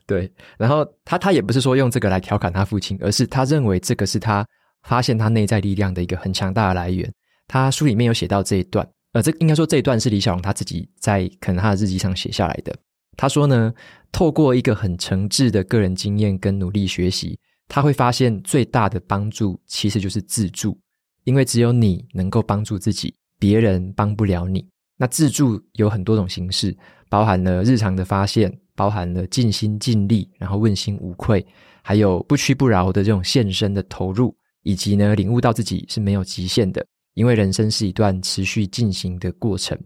[0.05, 4.45] 对，然后他他也不是说用这个来调侃他父亲，而是他认为这个是他
[4.83, 7.11] 发现他内在力量的一个很强大的来源。
[7.47, 8.87] 他书里面有写到这一段。
[9.13, 12.71] 呃，这应该说这一段是李小龙他自己在可能他的日记上写下来的。
[13.17, 13.73] 他说呢，
[14.11, 20.79] 透过一个很诚挚的个人经验跟努力学习，他会发现最大的帮助其实就是自助，
[21.23, 24.63] 因为只有你能够帮助自己，别人帮不了你。
[25.01, 26.75] 那自助有很多种形式，
[27.09, 31.43] 包含了日常的发现，包含了尽心尽力，然后问心无愧，
[31.81, 36.85] 还有不屈不挠的这种献身的投入，以及呢，领悟到自己是没有极限的。
[37.15, 39.77] 因为人生是一段持续进行的过程，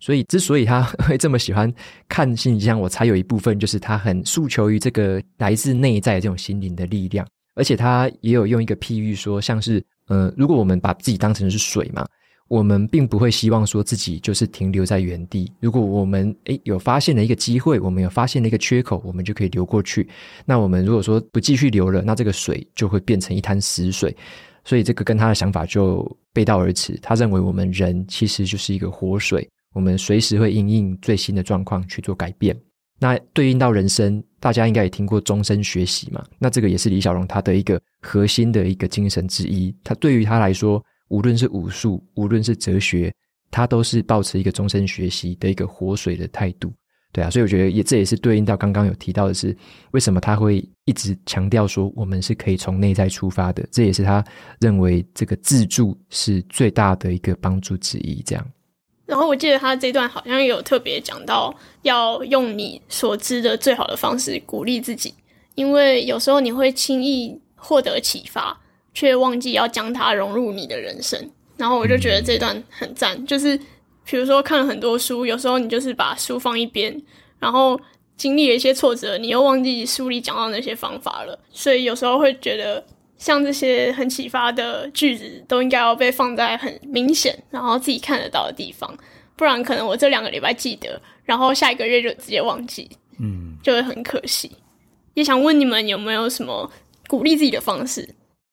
[0.00, 1.72] 所以之所以他 会这么喜欢
[2.08, 12.06] 看心灵鸡汤，我猜有一部分就是他很诉求于这个来自内在的这种心灵的力量，而且他也有用一个譬喻说，像是呃，如果我们把自己当成是水嘛，
[12.48, 15.52] 我们并不会希望说自己就是停留在原地。
[15.60, 20.08] 如果我们诶有发现了一个机会，我们有发现了一个缺口，我们就可以流过去。
[20.46, 24.16] 那我们如果说不继续流了，那这个水就会变成一滩死水。
[24.64, 26.98] 所以这个跟他的想法就背道而驰。
[27.02, 32.54] 他认为我们人其实就是一个活水，我们随时会因应最新的状况去做改变。
[33.00, 36.24] 那对应到人生，大家应该也听过终身学习嘛？
[36.38, 39.74] 那这个也是李小龙他的一个核心的一个精神之一。
[39.84, 43.12] 他对于他来说，无论是武术，无论是哲学，
[43.50, 46.72] 他都是保持一个终身学习的一个活水的态度。
[47.10, 49.56] 对啊，所以我觉得也这也是对应到刚刚有提到的是，
[49.92, 54.22] 为什么他会一直强调说我们是可以从内在出发的，这也是他
[54.60, 58.22] 认为这个自助是最大的一个帮助之一。
[58.26, 58.46] 这样。
[59.06, 65.14] 然后我记得他这段好像有特别讲到，要用你所知的最好的方式鼓励自己，
[65.54, 68.54] 因为有时候你会轻易获得启发，
[68.94, 71.30] 却忘记要将它融入你的人生。
[71.56, 73.58] 然后我就觉得这段很赞，就是。
[74.10, 76.98] 比如说看了很多书，有时候你就是把书放一边，
[77.38, 77.78] 然后
[78.16, 81.38] 经历了一些挫折，你又忘记书里讲到那些方法了。
[81.52, 82.82] 所以有时候会觉得，
[83.18, 88.90] 像这些很启发的句子，都应该要被放在很明显，然后自己看得到的地方。
[89.36, 92.88] 不然可能我这两个礼拜记得，然后下一个月就直接忘记，
[93.20, 94.50] 嗯，就会很可惜。
[95.12, 96.72] 也想问你们有没有什么
[97.08, 98.08] 鼓励自己的方式？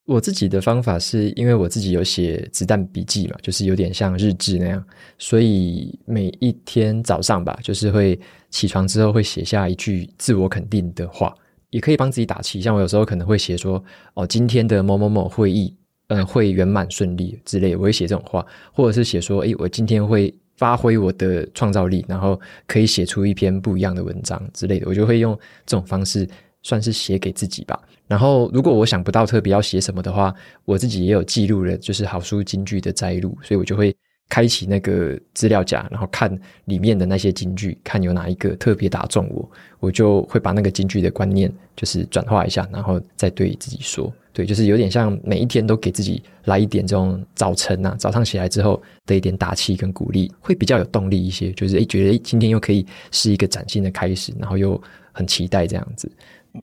[0.06, 4.86] 我自己的方法是因为我自己有写子弹笔记嘛，就是有点像日志那样，
[5.18, 8.20] 所以每一天早上吧，就是会
[8.52, 11.36] 起床之后会写下一句自我肯定的话，
[11.72, 12.62] 也可以帮自己打气。
[12.62, 13.84] 像我有时候可能会写说，
[14.14, 15.76] 哦，今天的某某某会议，
[16.10, 25.36] 嗯，会圆满顺利之类，我会写这种话，或者是写说，诶，我今天会发挥我的创造力，然后可以写出一篇不一样的文章之类的，我就会用
[25.66, 26.30] 这种方式。
[26.66, 27.80] 算是写给自己吧。
[28.08, 30.34] 然后，如果我想不到特别要写什么的话，
[30.66, 33.96] 我自己也有记录了，就是好书金句的摘录，所以我就会
[34.30, 36.36] 开启那个资料夹，然后看
[36.66, 39.48] 里面的那些金句，看有哪一个特别打中我，
[39.80, 54.80] 我就会把那个金句的观念就是转化一下，然后再对自己说，对，就是有点像每一天都给自己来一点这种早晨啊，早上起来之后的一点打气跟鼓励，会比较有动力一些，就是诶，觉得诶，今天又可以是一个崭新的开始，然后又
[55.12, 56.12] 很期待这样子。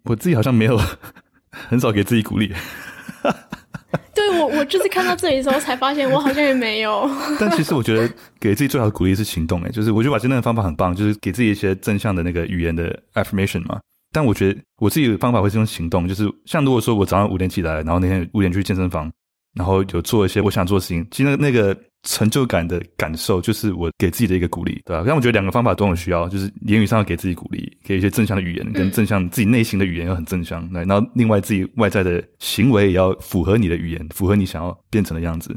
[0.04, 0.78] 我自己好像没有
[1.50, 2.52] 很少给自己鼓励，
[4.14, 7.08] 对我，我就是看到这里的时候才发现，我好像也没有。
[7.38, 13.80] 但其实我觉得给自己最好的鼓励是行动，哎，就是我觉得瓦金那个方法很棒，就是给自己一些正向的那个语言的 affirmation 嘛。
[14.14, 19.10] 但我觉得我自己的方法会是用行动，就是像如果说我早上五点起来，然后那天五点去健身房，
[19.54, 21.74] 然后有做一些我想做的事情，其实那个
[22.08, 25.04] 成就感的感受，就是我给自己的一个鼓励，对吧？
[25.06, 35.56] 但我觉得两个方法都很需要，就是言语上要给自己鼓励，给一些正向的语言，跟正向自己内心的语言要很正向，来，然后另外自己外在的行为也要符合你的语言，符合你想要变成的样子，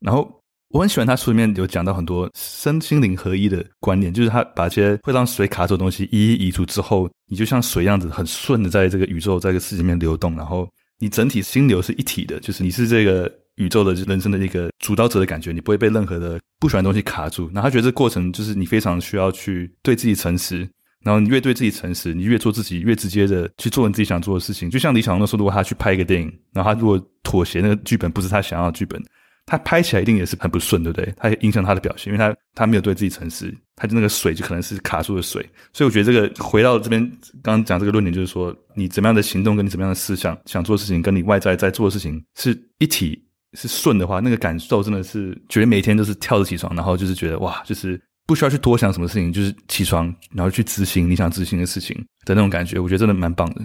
[0.00, 0.28] 然后。
[0.70, 10.68] 我很喜欢他书里面有讲到很多身心灵合一的观念，就是他把一些会让水卡住的东西一一移除之后，你就像水一样子很顺的在这个宇宙，在这个世界里面流动，然后
[10.98, 17.50] 你整体心流是一体的，就是你是这个宇宙的人生的一个主导者的感觉，你不会被任何的不喜欢的东西卡住。
[17.52, 20.68] 然后他觉得这过程就是你非常需要去对自己诚实，
[21.04, 24.70] 然后你越对自己诚实，你越做自己，越直接的去做你自己想做的事情。
[24.70, 29.02] 就像李小龙说，如果他去拍一个电影，然后他如果妥协那个剧本不是他想要的剧本。
[29.50, 31.10] 他拍起来一定也是很不顺，对不对？
[31.16, 35.40] 他也影响他的表现，因为他他没有对自己诚实，他就那个水就可能是卡住的水。
[35.72, 37.00] 所以我觉得这个回到这边
[37.42, 43.18] 刚刚讲这个论点，就是说你怎么样的行动跟你怎么样的思想想做的事情，跟你外在在做的事情是一体
[43.54, 53.62] 是顺的话，那个感受真的是觉得每天都是跳着起床，然后就是觉得哇，就是不需要去多想什么事情，就是起床然后去执行你想执行的事情的那种感觉，我觉得真的蛮棒的。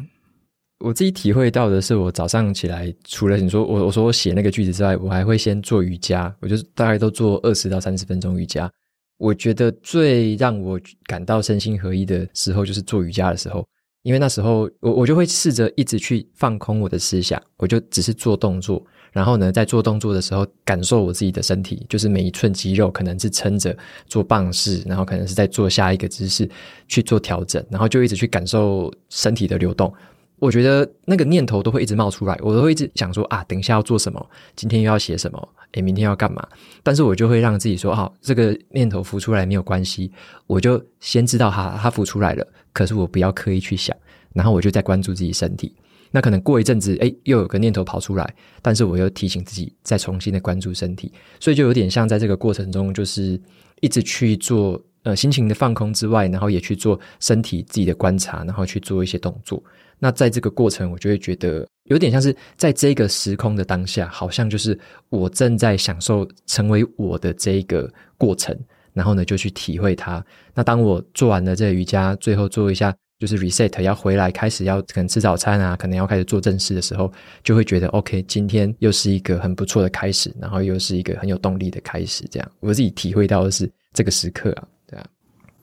[0.79, 8.69] 我自己体会到的是，我早上起来，除了你说我我说我写那个句子之外，我还会先做瑜伽，我就大概都做二十到三十分钟瑜伽。
[9.17, 13.65] 我觉得最让我感到身心合一的时候，就是做瑜伽的时候，
[14.01, 26.49] 因为那时候我我就会试着一直去放空我的思想，我就只是做动作，然后呢，在做动作的时候，感受我自己的身体，就是每一寸肌肉可能是撑着做棒式，然后可能是在做下一个姿势
[26.87, 29.93] 去做调整，然后就一直去感受身体的流动。
[30.39, 36.45] 我觉得那个念头都会一直冒出来，我都会一直想说啊，等一下要做什么，今天又要写什么，诶，明天要干嘛？
[36.81, 40.11] 但是我就会让自己说，好，这个念头浮出来没有关系，
[40.47, 43.95] 我就先知道它，它浮出来了，可是我不要刻意去想，
[44.33, 45.73] 然后我就在关注自己身体。
[46.15, 53.41] 那可能过一阵子，诶，又有个念头跑出来，但是我又提醒自己再重新的关注身体，所以就有点像在这个过程中，就是
[53.81, 59.61] 一直去做呃心情的放空之外，然后也去做身体自己的观察，然后去做一些动作。
[59.97, 64.77] 那在这个过程，我就会觉得有点像是在这个时空的当下，好像就是
[65.09, 68.55] 我正在享受成为我的这个过程，
[68.93, 70.23] 然后呢就去体会它。
[70.53, 72.93] 那当我做完了这个瑜伽，最后做一下
[73.23, 77.09] 就是 reset，要回来开始要可能吃早餐啊，可能要开始做正事的时候，
[77.41, 82.27] 就会觉得 OK，今天又是一个很不错的开始，然后又是一个很有动力的开始。
[82.29, 85.05] 这样我自己体会到的是这个时刻啊，对啊。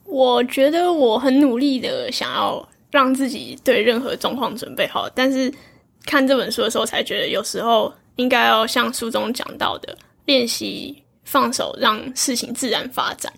[0.05, 2.67] 我觉得我很努力的想要。
[2.91, 5.49] 让自己对任何状况准备好，但是
[6.05, 13.31] 看这本书的时候，才觉得有时候应该要像书中讲到的，练习放手，让事情自然发展。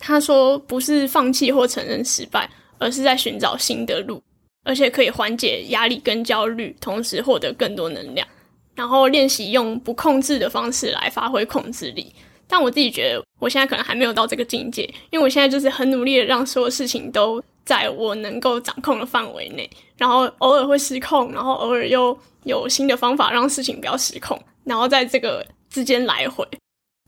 [0.00, 4.22] 他说，不是放弃或承认失败，而是在寻找新的路，
[4.64, 8.26] 而且可以缓解压力跟焦虑，同时获得更多能量。
[8.74, 12.14] 然后练习用不控制的方式来发挥控制力。
[12.46, 17.42] 但我自己觉得，我现在可能还没有到这个境界，因为我现在就是很努力的让所有事情都。
[17.66, 26.46] 在我能够掌控的范围内，然后偶尔会失控，然后偶尔又有新的方法让事情不要失控，然后在这个之间来回。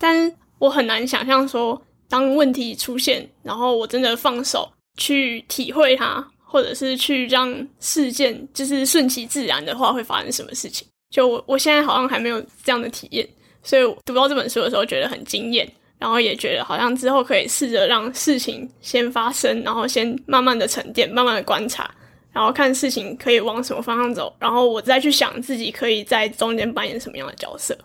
[0.00, 4.68] 但我很难想象说，当问题出现，然后我真的放手
[4.98, 10.86] 去体会它，或者是去让事件就是顺其自然的话，会发生什么事情？
[11.08, 13.26] 就我我现在好像还没有这样的体验，
[13.62, 15.66] 所以读到这本书的时候觉得很惊艳。
[16.00, 21.90] 然后也觉得好像之后可以试着让事情先发生，然后先慢慢的沉淀，慢慢的观察，
[22.30, 27.76] 然后看事情可以往什么方向走，然后我再去想自己可以在中间扮演什么样的角色。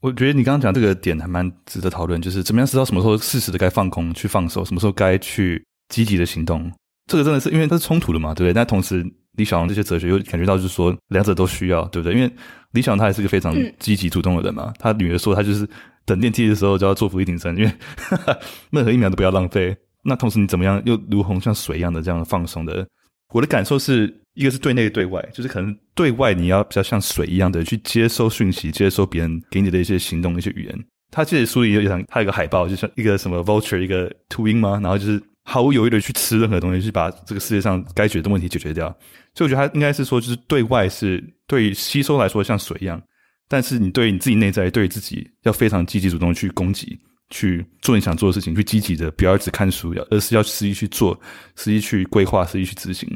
[0.00, 5.60] 我觉得你刚刚讲这个点还蛮值得讨论，就是怎么样知道什么时候适时的该放空去放手，什么时候该去
[5.90, 6.72] 积极的行动。
[7.06, 8.54] 这个真的是因为它是冲突的嘛，对不对？
[8.54, 9.04] 但同时
[9.36, 12.16] 李小龙这些哲学又感觉到就是说两者都需要，对不对？
[12.16, 12.32] 因为
[12.70, 15.68] 李小龙他也是个非常积极主动的人嘛，嗯、他女儿说他就是。
[16.06, 18.36] 等电梯的时候就要做伏地挺身，因为哈哈
[18.70, 19.76] 任何一秒都不要浪费。
[20.02, 22.84] 那同时你怎么样又如同像水一样的这样放松的？
[23.32, 30.84] 我的感受是一个是对内对外，就是可能对外你要比较像水一样的去接收讯息，接收别人给你的一些行动、一些语言。
[31.12, 34.80] 他其实书里有讲，他有一个海报，就像一个什么 vulture，一个秃鹰吗？
[34.82, 38.88] 然后就是毫无犹豫的去吃任何东西，去把这个世界上该解决的问题解决掉。
[39.34, 43.00] 所以我觉得他应该是说，就是对外是对吸收来说像水一样。
[43.48, 46.96] 但是你对你自己内在，对自己要非常积极主动去攻击，
[47.30, 51.18] 去做你想做的事情，去积极的，不要只看书，要而是要实际去做，
[51.56, 53.08] 实际去规划，实际去执行。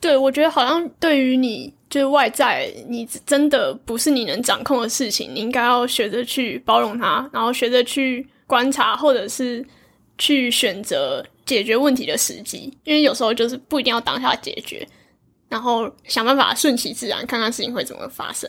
[0.00, 9.64] 对，我觉得好像对于你就是外在你真的不是你能掌控的事情，你应该要学着去包容它，然后学着去观察，或者是
[10.16, 12.72] 去选择解决问题的时机。
[12.84, 14.86] 因为有时候就是不一定要当下解决，
[15.48, 18.48] 然后想办法顺其自然，看看事情会怎么发生。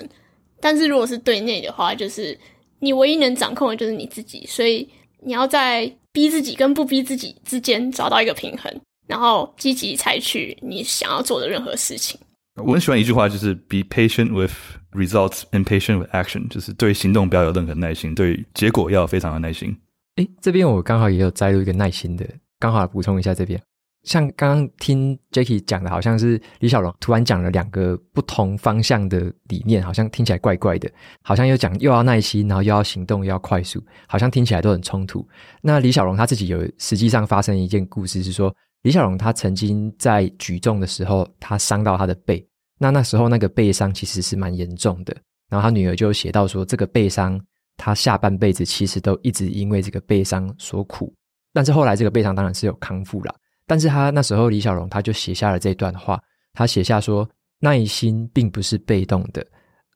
[0.61, 2.37] 但是如果是对内的话，就是
[2.79, 4.87] 你唯一能掌控的就是你自己，所以
[5.23, 8.71] 你要在逼自己跟不逼自己之间找到一个平衡，
[9.07, 12.19] 然后积极采取你想要做的任何事情。
[12.55, 14.51] 我很喜欢一句话，就是 “Be patient with
[14.91, 19.73] results, and patient with action”，就是对行动不要有任何耐心，对结果要非常的耐心。
[20.17, 22.27] 诶，这边我刚好也有摘录一个耐心的，
[22.59, 23.61] 刚好补充一下这边。
[24.03, 30.89] 像刚刚听 Jacky 讲的，好像是李小龙突然讲了两个不同方向的理念，好像听起来怪怪的，
[31.21, 35.27] 好像又讲又要耐心，然后又要行动，又要快速，好像听起来都很冲突。
[35.61, 42.45] 那李小龙他自己有实际上发生一件故事，是说李小龙他曾经在举重的时候，他伤到他的背。
[42.77, 45.13] 那那时候那个背伤其实是蛮严重的，
[45.49, 47.37] 然后他女儿就写到说，这个背伤
[47.75, 51.13] 他下半辈子其实都一直因为这个背伤所苦，
[51.53, 53.35] 但是后来这个背伤当然是有康复了，
[53.65, 56.21] 但是他那时候李小龙他就写下了这段话，
[56.53, 57.27] 他写下说，
[57.59, 59.45] 耐心并不是被动的，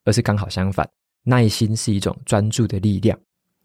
[0.06, 0.88] 而是刚好相反，
[1.24, 3.18] 耐心是一种专注的力量。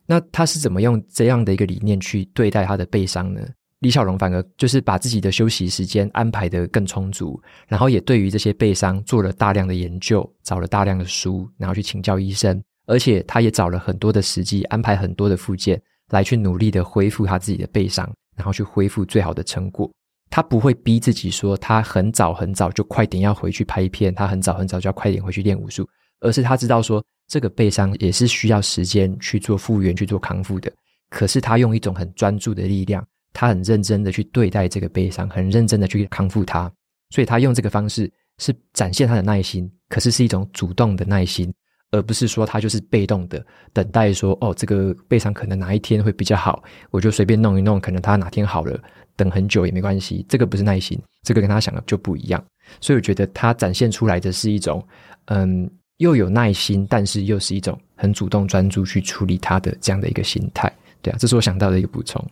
[0.07, 3.41] 那他是怎么用这样的一个理念去对待他的背伤呢？
[3.81, 15.81] 李小龙反而就是把自己的休息时间安排得更充足，然后也对于这些背伤做了大量的研究，找了大量的书，然后去请教医生，而且他也找了很多的时机，安排很多的附件，
[16.11, 19.91] 来去努力的恢复他自己的背伤，然后去恢复最好的成果。
[20.31, 25.89] 他不会逼自己说他很早很早就快点要回去拍片，他很早很早就要快点回去练武术，
[26.21, 30.73] 而是他知道说这个背伤也是需要时间去做复原、去做康复的。
[31.11, 33.07] 可是他用一种很专注的力量。
[33.35, 36.69] 他很认真的去对待这个悲伤，很认真的去康复它，
[37.11, 41.53] 所以他用这个方式是展现他的耐心，可是是一种主动的耐心，
[41.91, 48.79] 而不是说他就是被动的等待说，哦，这个悲伤可能哪一天会比较好，我就随便弄一弄，可能他哪天好了，
[49.17, 52.45] 等很久也没关系，这个不是耐心，这个跟他想的就不一样，
[52.81, 54.87] 所以我觉得他展现出来的是一种，
[55.27, 60.71] 嗯，又有耐心，但是又是一种很主动专注去处理他的这样的一个心态，
[61.01, 62.23] 对啊，这是我想到的一个补充。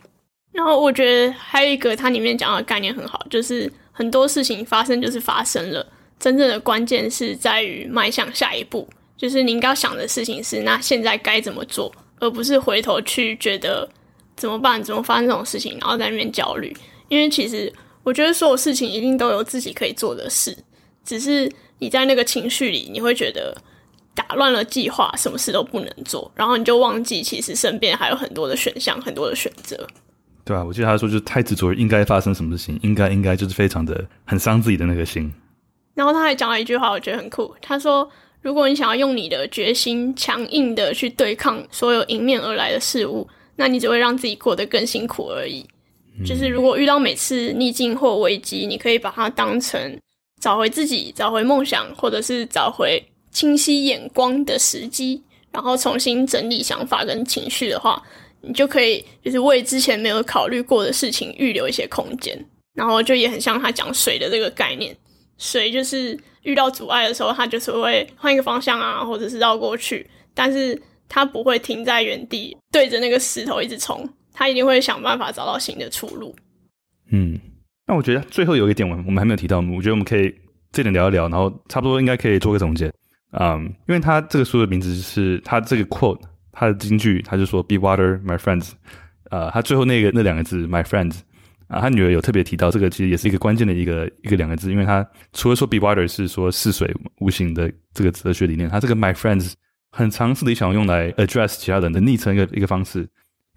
[0.51, 5.85] 然后我觉得还有一个，它里面讲的概念很好，就是很多事情发生就是发生了，
[6.19, 8.87] 真正的关键是在于迈向下一步。
[9.17, 13.89] 就是你应该要想的事情是，那现在该怎么做，而不是回头去觉得
[14.35, 16.75] 怎么办，怎么发生这种事情，然后在那边焦虑。
[17.09, 20.55] 因为其实我觉得所有事情一定都有自己可以做的事，
[21.03, 23.55] 只是你在那个情绪里，你会觉得
[24.13, 29.87] 打乱了计划，什么事都不能做，然后你就忘记其实身边还有很多的选项，很多的选择。
[30.43, 35.29] 对啊，我记得他说就是太执着于应该发生什么事情，应该应该就是非常的很伤自己的那个心。
[35.93, 37.53] 然后他还讲了一句话，我觉得很酷。
[37.61, 38.09] 他说
[38.47, 43.27] ：“如果你想要用你的决心强硬的去对抗所有迎面而来的事物，
[43.57, 45.65] 那你只会让自己过得更辛苦而已。
[46.17, 46.23] 嗯。
[46.25, 49.99] 就是如果遇到每次逆境或危机，你可以把它当成
[50.39, 55.21] 找回自己、找回梦想，或者是找回清晰眼光的时机，
[55.51, 58.01] 然后重新整理想法跟情绪的话。”
[58.39, 62.39] 你就可以就是为之前没有考虑过的事情预留一些空间，
[62.75, 64.95] 然后就也很像他讲水的这个概念，
[65.37, 76.35] 水就是遇到阻碍的时候，它就是会换一个方向啊，或者是绕过去，但是它不会停在原地对着那个石头一直冲，它一定会想办法找到新的出路。
[77.11, 77.39] 嗯，
[77.87, 80.33] 那我觉得最后有一点我们我们还没有提到，我觉得我们可以
[80.71, 82.91] 这点聊一聊，然后差不多应该可以做个总结。
[83.31, 86.19] 嗯，因为他这个书的名字是他这个 quote。
[86.59, 88.71] 他的金句，他就说 “Be water, my friends”。
[89.29, 91.19] 呃，他最后那个那两个字 “my friends”
[91.67, 99.53] 啊，他女儿有特别提到这个，其实也是一个关键的一个一个两个字，因为他除了说 “be water” 是说似水无形的这个哲学理念，他这个 “my friends”
[99.91, 103.07] 很尝试的想用来 address 其他人的昵称一个一个方式，因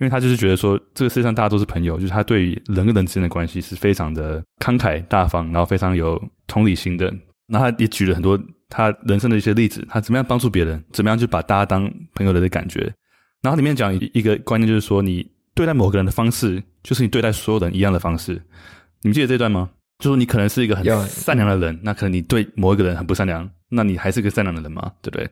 [0.00, 7.12] 为他就是觉得说这个世界上大家都是朋友，就是他对于人跟人之间的关系是非常的慷慨大方，然后非常有同理心的。
[7.46, 8.40] 那他也举了很多。
[8.72, 12.80] 他人生的一些例子，他怎么样帮助别人，怎么样就把大家当朋友的的感觉。
[13.42, 18.32] 然后里面讲一个观念，就是说你对待某个人的方式，就是你对待所有人一样的方式。
[19.02, 19.70] 你们记得这段吗？
[19.98, 24.90] 就是你可能是一个很善良的人，那可能你对某一个人很不善良，那你还是个善良的人吗？
[25.02, 25.28] 对不对？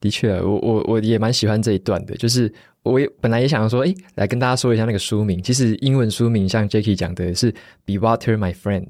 [0.00, 2.14] 的确，我我我也蛮喜欢这一段的。
[2.16, 2.52] 就是
[2.84, 5.42] 我也本来也想说，哎，来跟大家说一下那个书名。
[5.42, 7.50] 其实英文书名像 Jacky 讲的是
[7.84, 8.86] “Be Water, My Friend”。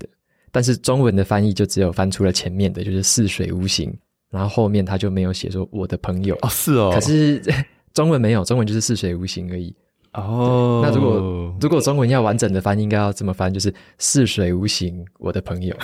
[0.50, 3.94] 但是中文的翻译就只有翻出了前面的，就是似水无形，
[4.30, 6.90] 然后后面他就没有写说我的朋友哦，是哦。
[6.92, 7.42] 可是
[7.94, 9.74] 中文没有，中文就是似水无形而已。
[10.12, 15.76] 哦，那如果如果中文要完整的翻，应该要这么翻，就是“似水无形”，我的朋友。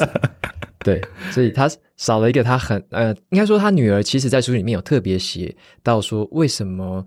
[0.84, 1.02] 对，
[1.32, 5.52] 所以他少了一个，他很呃，应该说他女儿，其实在书里面有特别写
[5.82, 7.04] 到说，为什么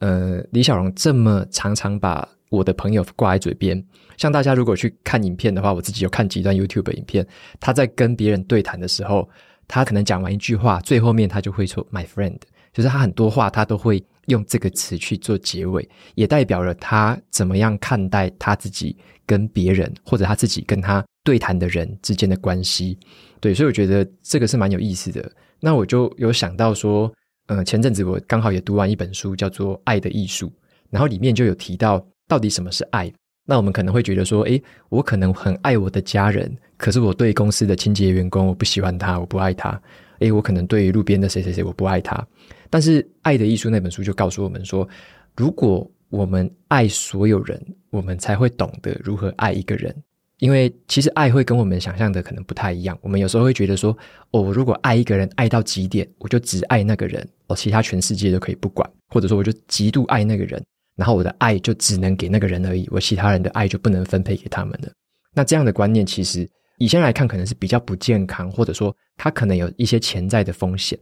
[0.00, 3.80] 呃李小龙这么常常把我的朋友挂在嘴边。
[4.16, 7.24] 像大家如果去看影片的话，我自己有看几段 YouTube 的影片，
[7.60, 9.28] 他在跟别人对谈的时候，
[9.68, 12.38] 他可能讲完一句话，最后面他就会说 “my friend”，
[12.72, 22.98] 就是他很多话他都会用这个词去做结尾，也代表了他怎么样看待他自己跟别人，或者他自己跟他对谈的人之间的关系。
[23.40, 25.30] 对，所以我觉得这个是蛮有意思的。
[25.60, 27.12] 那我就有想到说，
[27.46, 30.46] 呃，前阵子我刚好也读完一本书，叫做《爱的艺术》，
[30.88, 33.12] 然后里面就有提到到底什么是爱。
[33.46, 39.80] 那我们可能会觉得说，诶，我可能很爱我的家人，可是我对公司的清洁员工我不喜欢他，我不爱他。
[40.20, 42.24] 诶，我可能对于路边的谁谁谁我不爱他。
[42.70, 44.88] 但是《爱的艺术》那本书就告诉我们说，
[45.36, 47.60] 如果我们爱所有人，
[47.90, 49.94] 我们才会懂得如何爱一个人。
[50.38, 52.98] 因为其实爱会跟我们想象的可能不太一样。
[53.02, 53.90] 我们有时候会觉得说，
[54.30, 60.64] 哦，我如果爱一个人爱到极点，我就只爱那个人，哦，其他全世界都可以不管，或者说我就极度爱那个人。
[60.96, 64.90] 然后我的爱就只能给那个人而已，我其他人的爱就不能分配给他们了。
[65.34, 66.48] 那这样的观念其实
[66.78, 70.98] 以前来看可能是比较不健康，或者说它可能有一些潜在的风险。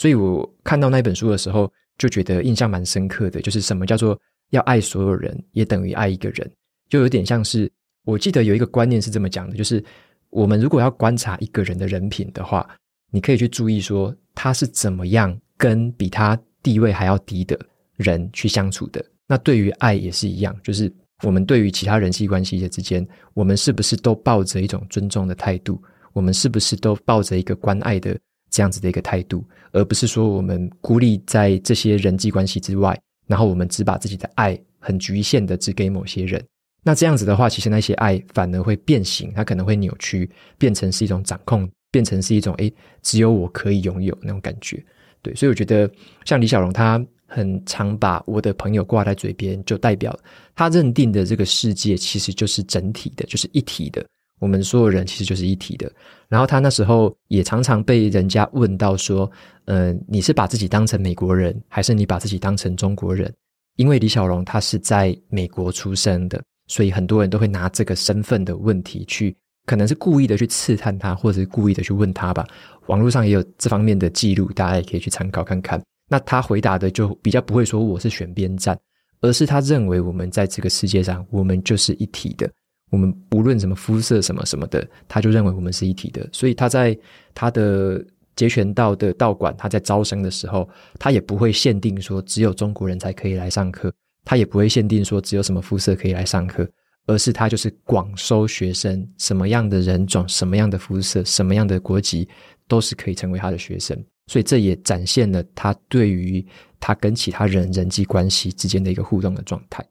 [0.00, 6.50] 所以我看到那本书的时候，就觉得印象蛮深刻的，就是什么叫做要爱所有人，也等于爱一个人，
[6.88, 7.70] 就有点像是
[8.06, 9.84] 我记得有一个观念是这么讲的，就是
[10.30, 12.66] 我们如果要观察一个人的人品的话，
[13.12, 17.60] 你可以去注意说他是怎么样跟比他地位还要低的
[17.98, 19.04] 人去相处的。
[19.26, 20.90] 那对于爱也是一样，就是
[21.24, 25.78] 我们对于其他人际关系的之间，我们是不是都抱着一种尊重的态度？
[26.14, 28.18] 我们是不是都抱着一个关爱的
[28.50, 36.44] 这样子的一个态度，而不是说我们孤立在这些人际关系之外，然后我们只把自己的爱很局限的只给某些人？
[36.82, 40.28] 那这样子的话，其实那些爱反而会变形，它可能会扭曲，
[40.58, 42.72] 变成是一种掌控，变成是一种诶，
[43.02, 44.84] 只有我可以拥有那种感觉。
[45.22, 45.90] 对，所以我觉得
[46.24, 47.04] 像李小龙他。
[47.32, 50.18] 很常把我的朋友挂在嘴边，就代表
[50.52, 54.04] 他认定的这个世界其实就是整体的，就是一体的。
[54.40, 55.88] 我们所有人其实就是一体的。
[56.30, 59.30] 然后他那时候也常常被人家问到说
[59.66, 63.30] ：“嗯、呃，你是把自己当成美国人，还是你把自己当成中国人？”
[63.76, 72.46] 因为李小龙他是在美国出生的，所以很多人都会拿这个身份的问题去，可能是故意的去刺探他，或者是故意的去问他吧。
[72.86, 75.82] 网络上也有这方面的记录，大家也可以去参考看看。
[76.08, 78.78] 那他回答的就比较不会说我是选边站，
[79.20, 82.48] 而是他认为我们在这个世界上，我们就是一体的。
[82.90, 86.28] 我们不论什么肤色什么什么的，他就认为我们是一体的。
[86.32, 86.96] 所以他在
[87.34, 88.04] 他的
[88.36, 90.68] 截拳道的道馆，他在招生的时候，
[90.98, 93.92] 他也不会限定说只有中国人才可以来上课，
[94.24, 96.68] 他也不会限定说只有什么肤色可以来上课，
[97.06, 102.28] 而是他就是广收学生，什么样的人种、什么样的肤色、什么样的国籍，
[102.66, 103.96] 都是可以成为他的学生。
[104.26, 106.44] 所以这也展现了他对于
[106.78, 109.84] 他跟其他人人际关系之间的一个互动的状态，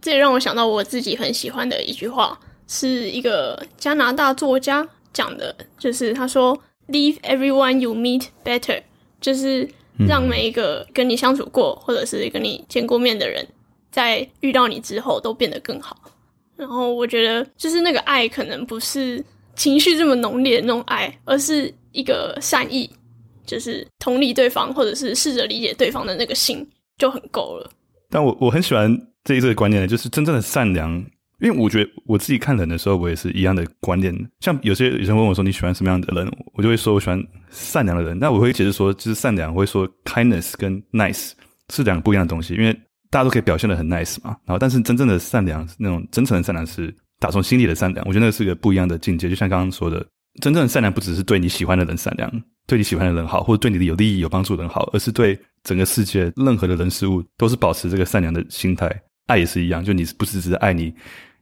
[0.00, 8.82] 这也让我想到我自己很喜欢的一句话，是一个加拿大作家讲的，就是他说：“Leave everyone you meet better”，
[9.20, 9.68] 就是
[10.06, 13.46] 让每一个跟你相处过或者是跟你见过面的人，
[13.90, 15.96] 在遇到你之后都变得更好。
[16.56, 19.24] 然后我觉得，就是那个爱可能不是
[19.56, 22.90] 情绪这么浓烈的那种爱，而是一个善意。
[23.46, 26.66] 就是同理对方，或者是试着理解对方的那个心
[26.96, 27.70] 就很够了。
[28.08, 28.90] 但我我很喜欢
[29.24, 31.04] 这一这个观念呢，就是真正的善良。
[31.40, 34.14] 因为我觉得我自己看人的时候，我也是一样的观念。
[34.40, 38.16] 像有些有些人问我说，你喜欢什么样的人，我就会说我喜欢善良的人。
[38.18, 41.32] 那我会解释说，就是善良，我会说 kindness 跟 nice
[41.70, 42.54] 是两个不一样的东西。
[42.54, 42.72] 因为
[43.10, 48.06] 大家都可以表现得很 nice 嘛，然后但是真正的善良，那种真诚的善良是打从心里的善良。
[48.06, 49.28] 我觉得那是个不一样的境界。
[49.28, 50.06] 就像刚刚说的，
[50.40, 52.30] 真正的善良不只是对你喜欢的人善良。
[52.66, 58.88] 对你喜欢的人好，或者对你的有利益、有帮助的人好，而是对整个世界任何的人事物都是保持这个善良的心态。
[59.26, 60.94] 爱也是一样，就你不是只是爱你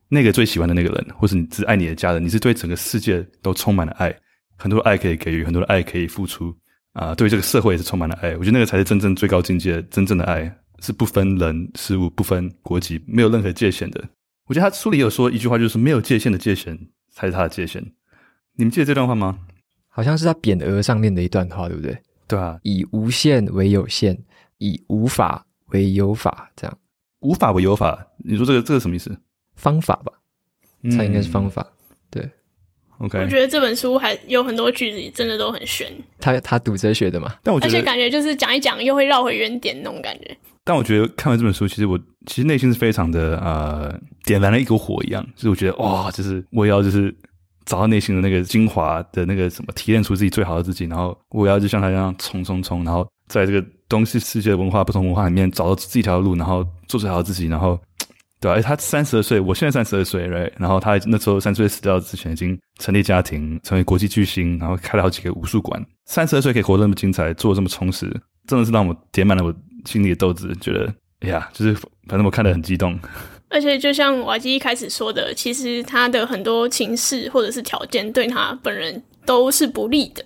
[0.08, 4.14] 那个最喜欢的那个人，或是你只爱你的家人，你是对整个世界都充满了爱，
[4.56, 6.54] 很多爱可以给予，很多的爱可以付出
[6.92, 7.14] 啊。
[7.14, 8.36] 对这个社会也是充满了爱。
[8.36, 14.02] 我觉得那个才是真正最高境界，真正的爱是不分人事物、不分国籍，没有任何界限的。
[14.46, 16.78] 我觉得他书里有说一句话，就是没有界限的界限
[17.10, 17.82] 才是他的界限。
[18.56, 19.38] 你们记得这段话吗？
[19.88, 21.96] 好像是他匾额上面的一段话，对不对？
[22.28, 24.18] 对啊，以无限为有限，
[24.58, 26.78] 以无法为有法，这样。
[27.22, 29.16] 无法为有法，你说这个这个什么意思？
[29.56, 30.12] 方法吧，
[30.96, 31.62] 它应该是方法。
[31.62, 32.30] 嗯、对
[32.98, 33.18] ，OK。
[33.18, 35.86] 我觉得这本书还有很多句子真的都很玄。
[36.18, 40.36] 他他读哲学的嘛，但我觉得而且感觉就是讲一讲又会绕回原点那种感觉。
[40.64, 47.14] 但我觉得看完这本书，其实我其实内心是非常的呃，点燃了一股火一样，就是我觉得哇，就是我也要就是
[47.64, 57.78] 找到内心的那个精华的那个什么，提炼出自己最好的自己，然后我要就像他一样冲冲冲，然后在这个东西世界文化不同文化里面找到自己一条路，然后做最好的自己，然后。
[58.42, 60.50] 对啊，他三十二岁，我现在三十二岁，right?
[60.58, 65.80] 然后他那时候三十岁死掉之前，已经成立家庭，成为国际巨星，然后开了好几个武术馆。
[66.06, 68.12] 三十二岁可以活得那么精彩，做得这么充实，
[68.48, 69.54] 真的是让我点满了我
[69.84, 70.52] 心里的斗志。
[70.56, 71.72] 觉得，哎呀，就是
[72.08, 72.98] 反正我看得很激动。
[73.48, 80.24] 而且就像瓦基一开始说的，其实他的很多情势或者是条件对他本人都是不利的，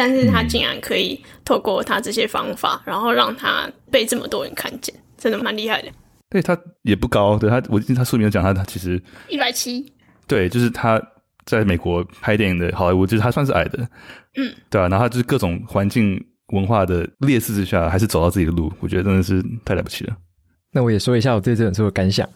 [0.00, 5.90] 但是他竟然可以透过他这些方法，然后让他被这么多人看见，真的蛮厉害的。
[6.30, 8.98] 对，他也不高，对他，我记得他书里面讲他，他其实
[9.28, 9.84] 一百七。
[10.26, 10.98] 对，就是他
[11.44, 13.78] 在美国拍电影的好莱坞，就是他算是矮的，
[14.38, 16.18] 嗯，对啊，然后他就是各种环境
[16.54, 20.16] 文化的劣势之下，还是走到自己的路，我觉得真的是太了不起了。
[20.72, 22.26] 那我也说一下我对这本书的感想，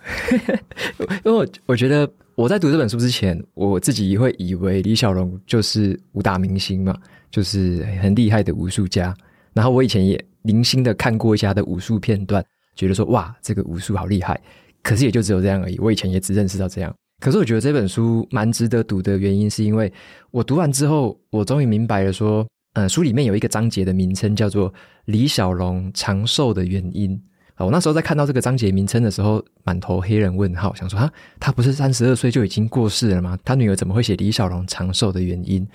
[1.25, 6.95] 因为我我觉得我在读这本书之前，我自己会以为李小龙就是武打明星嘛，
[7.35, 9.13] 就是很厉害的武术家，
[9.53, 12.45] 然后我以前也零星的看过一下他的武术片段。
[12.77, 14.41] 觉得说哇，这个武术好厉害，
[14.85, 15.77] 可是也就只有这样而已。
[15.81, 16.95] 我以前也只认识到这样。
[17.19, 19.93] 可是我觉得这本书蛮值得读的原因，是因为
[20.31, 24.73] 我读完之后，我终于明白了说，呃，书里面有一个章节的名称叫做
[25.07, 27.21] “李小龙长寿的原因”
[27.57, 27.67] 啊。
[27.67, 33.37] 我那时候在看到这个章节名称的时候，满头黑人问号，想说啊，他不是三十二岁就已经过世了吗？
[33.45, 35.67] 他女儿怎么会写李小龙长寿的原因？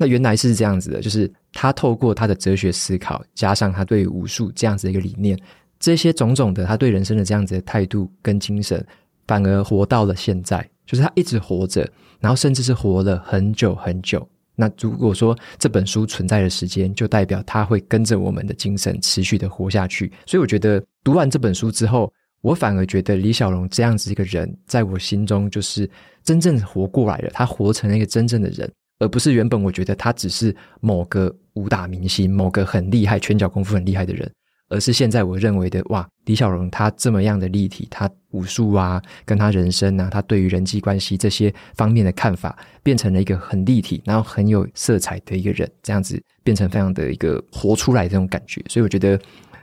[0.00, 5.38] 那原来是这样子的，就是他透过他的哲学思考，加上他对武术这样子的一个理念。
[5.78, 8.82] 这些种种的，他对人生的这样子的态度跟精神，
[9.26, 11.86] 反而活到了现在，就是他一直活着，
[12.18, 14.26] 然后甚至是活了很久很久。
[14.56, 20.10] 那如果说这本书存在的时间，就代表他会跟着我们的精神持续的活下去。
[20.24, 22.10] 所以我觉得读完这本书之后，
[22.40, 25.88] 我反而觉得李小龙这样子一个人，在我心中就是
[26.24, 28.70] 真正活过来了，他活成了一个真正的人，
[29.00, 34.30] 而不是原本我觉得他只是某个武打明星，某个很厉害、拳脚功夫很厉害的人。
[34.72, 48.62] 而是现在我认为的，哇，李小龙他这么样的立体，他武术啊，跟他人生啊，他对于人际关系这些方面的看法，变成了一个很立体，然后很有色彩的一个人，这样子变成非常的一个活出来这种感觉。
[48.68, 49.20] 所以我觉得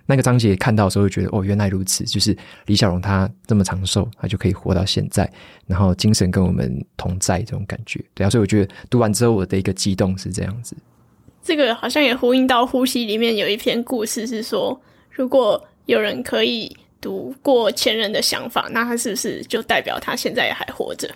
[0.07, 2.35] 那个章节看到的时候，会觉得哦，原来如此，就是
[2.65, 5.31] 李小龙他这么长寿，他就可以活到现在，
[5.67, 8.03] 然后精神跟我们同在这种感觉。
[8.15, 10.75] 对啊，所以我觉得读完之后，我的一个激动是这样子。
[11.43, 14.81] 这个好像也呼应到《呼吸》里面有一篇故事，是说。
[15.09, 21.09] 如果有人可以读过前人的想法，那他是不是就代表他现在也还活着？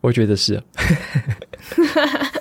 [0.00, 0.62] 我觉得是，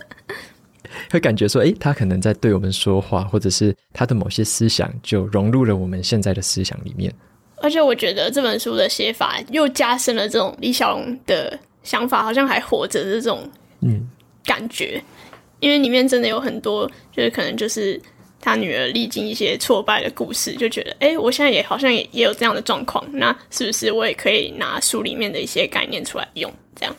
[1.15, 7.13] 会感觉说，诶，他可能在对我们说话，或者是他的某些思想就融入了我们现在的思想里面。
[7.57, 13.49] 而且我觉得这本书的写法又加深了这种李小龙的想法好像还活着的这种
[13.81, 14.07] 嗯
[14.43, 15.31] 感觉，嗯，
[15.61, 17.99] 因为里面真的有很多，就是可能就是。
[18.41, 26.53] 他女儿历经一些挫败的故事，就觉得，哎、欸，我现在也好像也也有这样的状况，那是不是我也可以拿书里面的一些概念出来用？
[26.75, 26.95] 这样。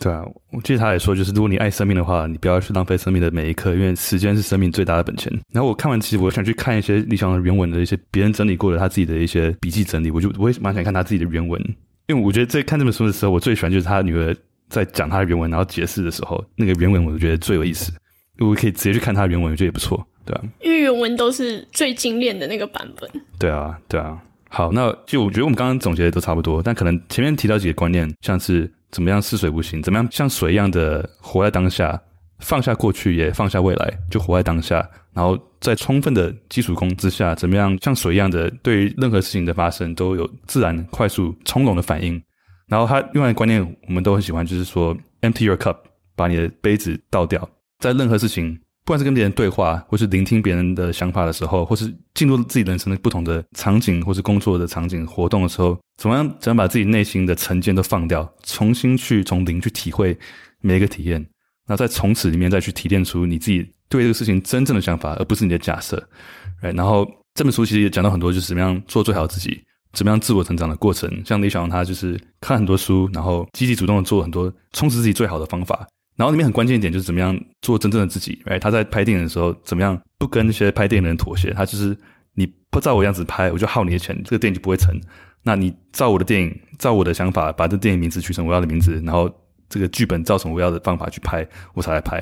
[0.00, 5.32] 对啊，我记得他也说，就是如果你爱生命的话，你不要去浪费生命的每一刻，因为时间是生命最大的本钱。
[5.52, 11.60] 然后我看完，其实我想去看一些李小龙原文的一些别人整理过的他自己的一些笔记整理，我就我也蛮想看他自己的原文，
[12.08, 14.36] 因为我觉得在看这本书的时候，我最喜欢就是他女儿
[14.68, 17.92] 在讲他的原文，然后解释的时候，那个原文我就觉得最有意思。
[18.40, 20.04] 我可以直接去看他的原文，我觉得也不错。
[20.26, 23.08] 对啊，因为原文都是最精炼的那个版本。
[23.38, 24.20] 对啊，对啊。
[24.48, 32.00] 好，那就我觉得我们刚刚总结的都差不多，但可能前面提到几个观念，像是怎么样似水不形，怎么样像水一样的活在当下，
[32.38, 34.88] 放下过去也放下未来，就活在当下。
[35.12, 42.22] 然后在充分的基础功之下，怎么样像水一样的对于任何事情的发生都有自然、快速、从容的反应。
[42.68, 45.76] 然后他另外一个观念我们都很喜欢，就是说 empty your cup，
[46.14, 47.48] 把你的杯子倒掉，
[47.80, 48.60] 在任何事情。
[48.84, 60.16] 不管是跟别人对话，或是聆听别人的想法的时候，或是进入自己人生的不同的场景，或是工作的场景、活动的时候，怎么样怎样把自己内心的成见都放掉，重新去从零去体会
[60.60, 61.24] 每一个体验，
[61.66, 65.96] 那再从此里面再去提炼出你自己对这个事情真正的想法，而不是你的假设。
[66.60, 69.62] 哎然后这本书其实也讲到很多，就是怎么样做最好自己，
[69.94, 71.10] 怎么样自我成长的过程。
[71.24, 75.88] 像李小龙他就是看很多书，然后积极主动的做很多充实自己最好的方法。
[76.16, 81.52] 然后里面很关键一点就是怎么样做真正的自己哎他在拍电影的时候怎么样不跟那些拍电影的人妥协？
[81.52, 81.96] 他就是
[82.34, 84.94] 你不照我样子拍，我就耗你的钱，这个电影就不会成。
[85.42, 89.30] 那你照我的电影，照我的想法，把这电影名字取成我要的名字，然后
[89.68, 92.18] 这个剧本照成我要的方法去拍，我才来拍。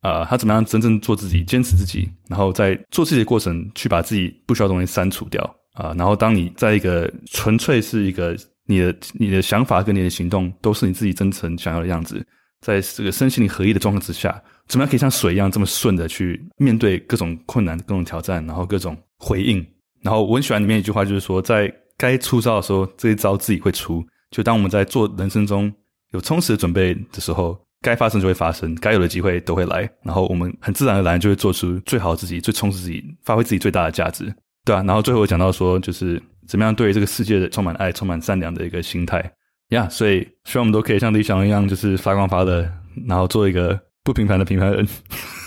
[0.00, 5.42] 啊、他怎么样真正做自己，坚持自己，然后在做自己的过程去把自己不需要的东西删除掉。
[5.72, 8.36] 啊、然后当你在一个纯粹是一个
[8.66, 12.24] 你的你的想法跟你的行动都是你自己真诚想要的样子，
[12.60, 19.64] 在这个身心灵合一的状况之下，怎么样可以像水一样这么顺的去面对各种困难、各种挑战，然后各种回应？
[20.02, 24.04] 然后我很喜欢里面一句话，就是说，在该出招的时候，这一招自己会出。
[24.30, 25.72] 就当我们在做人生中
[26.12, 29.88] 有充实的准备的时候，该发生就会发生，该有的机会都会来。
[30.02, 34.32] 然后我们很自然而然就会做出最好自己，最充实自己，发挥自己最大的价值，
[34.64, 34.82] 对啊。
[34.82, 39.32] 然后最后我讲到说，就是怎么样对这个世界的充满爱、充满善良的一个心态
[39.70, 39.84] 呀。
[39.84, 42.68] Yeah, 所以希望我们都可以像李小龙一样，就是发光发热，
[43.06, 44.86] 然后做一个不平凡的平凡人。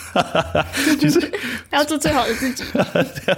[1.00, 1.32] 其实
[1.72, 2.64] 要做最好的自己。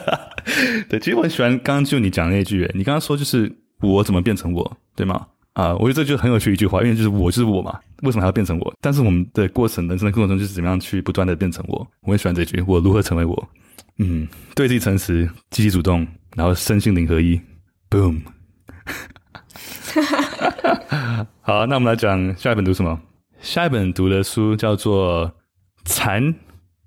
[0.89, 3.51] 对，其实我很喜欢刚刚就你讲那句，你刚刚说就是
[3.81, 5.27] 我怎么变成我，对吗？
[5.53, 8.73] 啊，我觉得这就很有趣一句话，因为就是我就是我嘛，为什么还要变成我？
[8.79, 11.85] 但是我们的过程，人生的过程中，就是怎么样去不断的变成我。
[12.03, 13.49] 我很喜欢这句，我如何成为我？
[13.97, 14.25] 嗯，
[14.55, 17.39] 对自己诚实，积极主动，然后身心灵合一
[17.89, 18.21] ，boom。
[21.41, 22.99] 好，那我们来讲下一本读什么？
[23.39, 25.27] 下一本读的书叫做
[25.85, 26.33] 《禅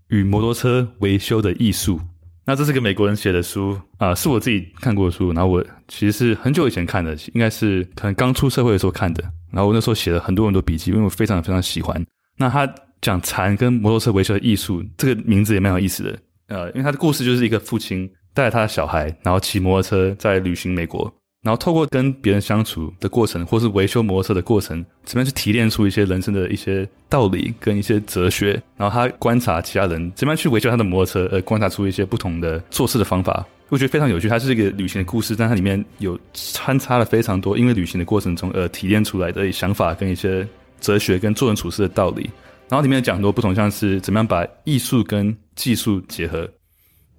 [0.09, 1.99] 与摩托车维修的艺术》。
[2.47, 5.33] 那这是个美国人写的书啊、是我自己看过的书。
[5.33, 9.25] 然后我其实是很久以前看的，应该是可能刚出社会的时候看的。
[9.51, 12.05] 然后我那时候写了很多很多笔记，因为我非常非常喜欢。
[12.37, 12.71] 那他
[13.01, 16.19] 讲禅跟摩托车维修的艺术，这个名字也蛮有意思的。
[16.49, 21.13] 呃，因为他的故事就是一个父亲带着他的小孩，然后骑摩托车在旅行美国。
[21.45, 28.61] 然后透过跟别人相处的过程，或是维修摩托车的过程，怎么样去提炼出一些人生的一些道理跟一些哲学。
[28.79, 34.27] 然后他观察其他人怎么样去维修他的摩托车，而观察出一些不同的做事的方法，我觉得非常有趣。
[34.27, 40.49] 它是一个旅行的故事，但它里面有穿插了非常多因为旅行的过程中而提炼出来的想法跟一些
[40.81, 42.31] 哲学跟做人处事的道理。
[42.71, 46.49] 然后里面讲很多不同，像是怎么样把艺术跟技术结合。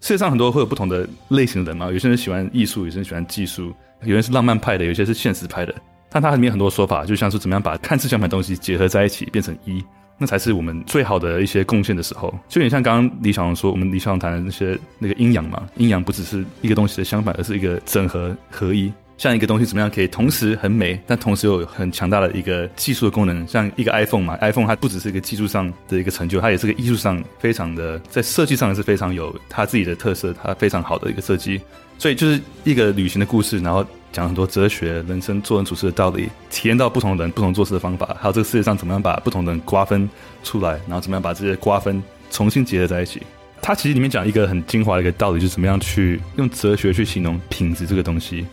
[0.02, 3.72] 世界上很多会有不同的类型的人嘛，有些人喜欢艺术，有些人喜欢技术。
[4.03, 5.73] 有些是浪漫派的，有些是现实派的，
[6.09, 9.84] 但它里面很多说法，就像是怎么样把看似相反的东西结合在一起，变成一，
[10.17, 12.30] 那才是我们最好的一些贡献的时候。
[12.47, 18.91] 就有点像刚刚李小龙说，我们李小龙谈的那些那个阴阳嘛，阴阳不只是一个东西的相反，而是一个整合合一。
[19.17, 31.61] 像一个东西怎么样可以同时很美，但同时又有很强大的一个技术的功能，像一个 iPhone 嘛，iPhone 它不只是一个技术上的一个成就，它也是个艺术上非常的，在设计上也是非常有它自己的特色，它非常好的一个设计。
[31.97, 40.09] 所以就是一个旅行的故事，然后讲很多哲学、人生做人处事的道理，体验到不同人不同做事的方法，还有这个世界上怎么样把不同人瓜分
[40.43, 43.21] 出来，然后怎么样把这些瓜分重新结合在一起。
[43.61, 48.45] 它其实里面讲一个很精华的一个道理，就是怎么样去用哲学去形容品质这个东西。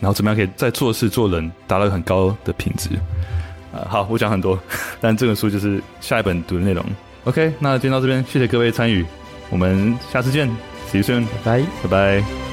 [0.00, 2.90] 然后怎么样可以在做事做人达到很高的品质？
[3.72, 4.58] 啊、呃，好，我讲很多，
[5.00, 6.84] 但这本书就是下一本读的内容。
[7.24, 9.04] OK，那今天到这边，谢谢各位参与，
[9.50, 10.48] 我们下次见
[10.90, 11.88] ，See you soon，拜拜，拜
[12.20, 12.47] 拜。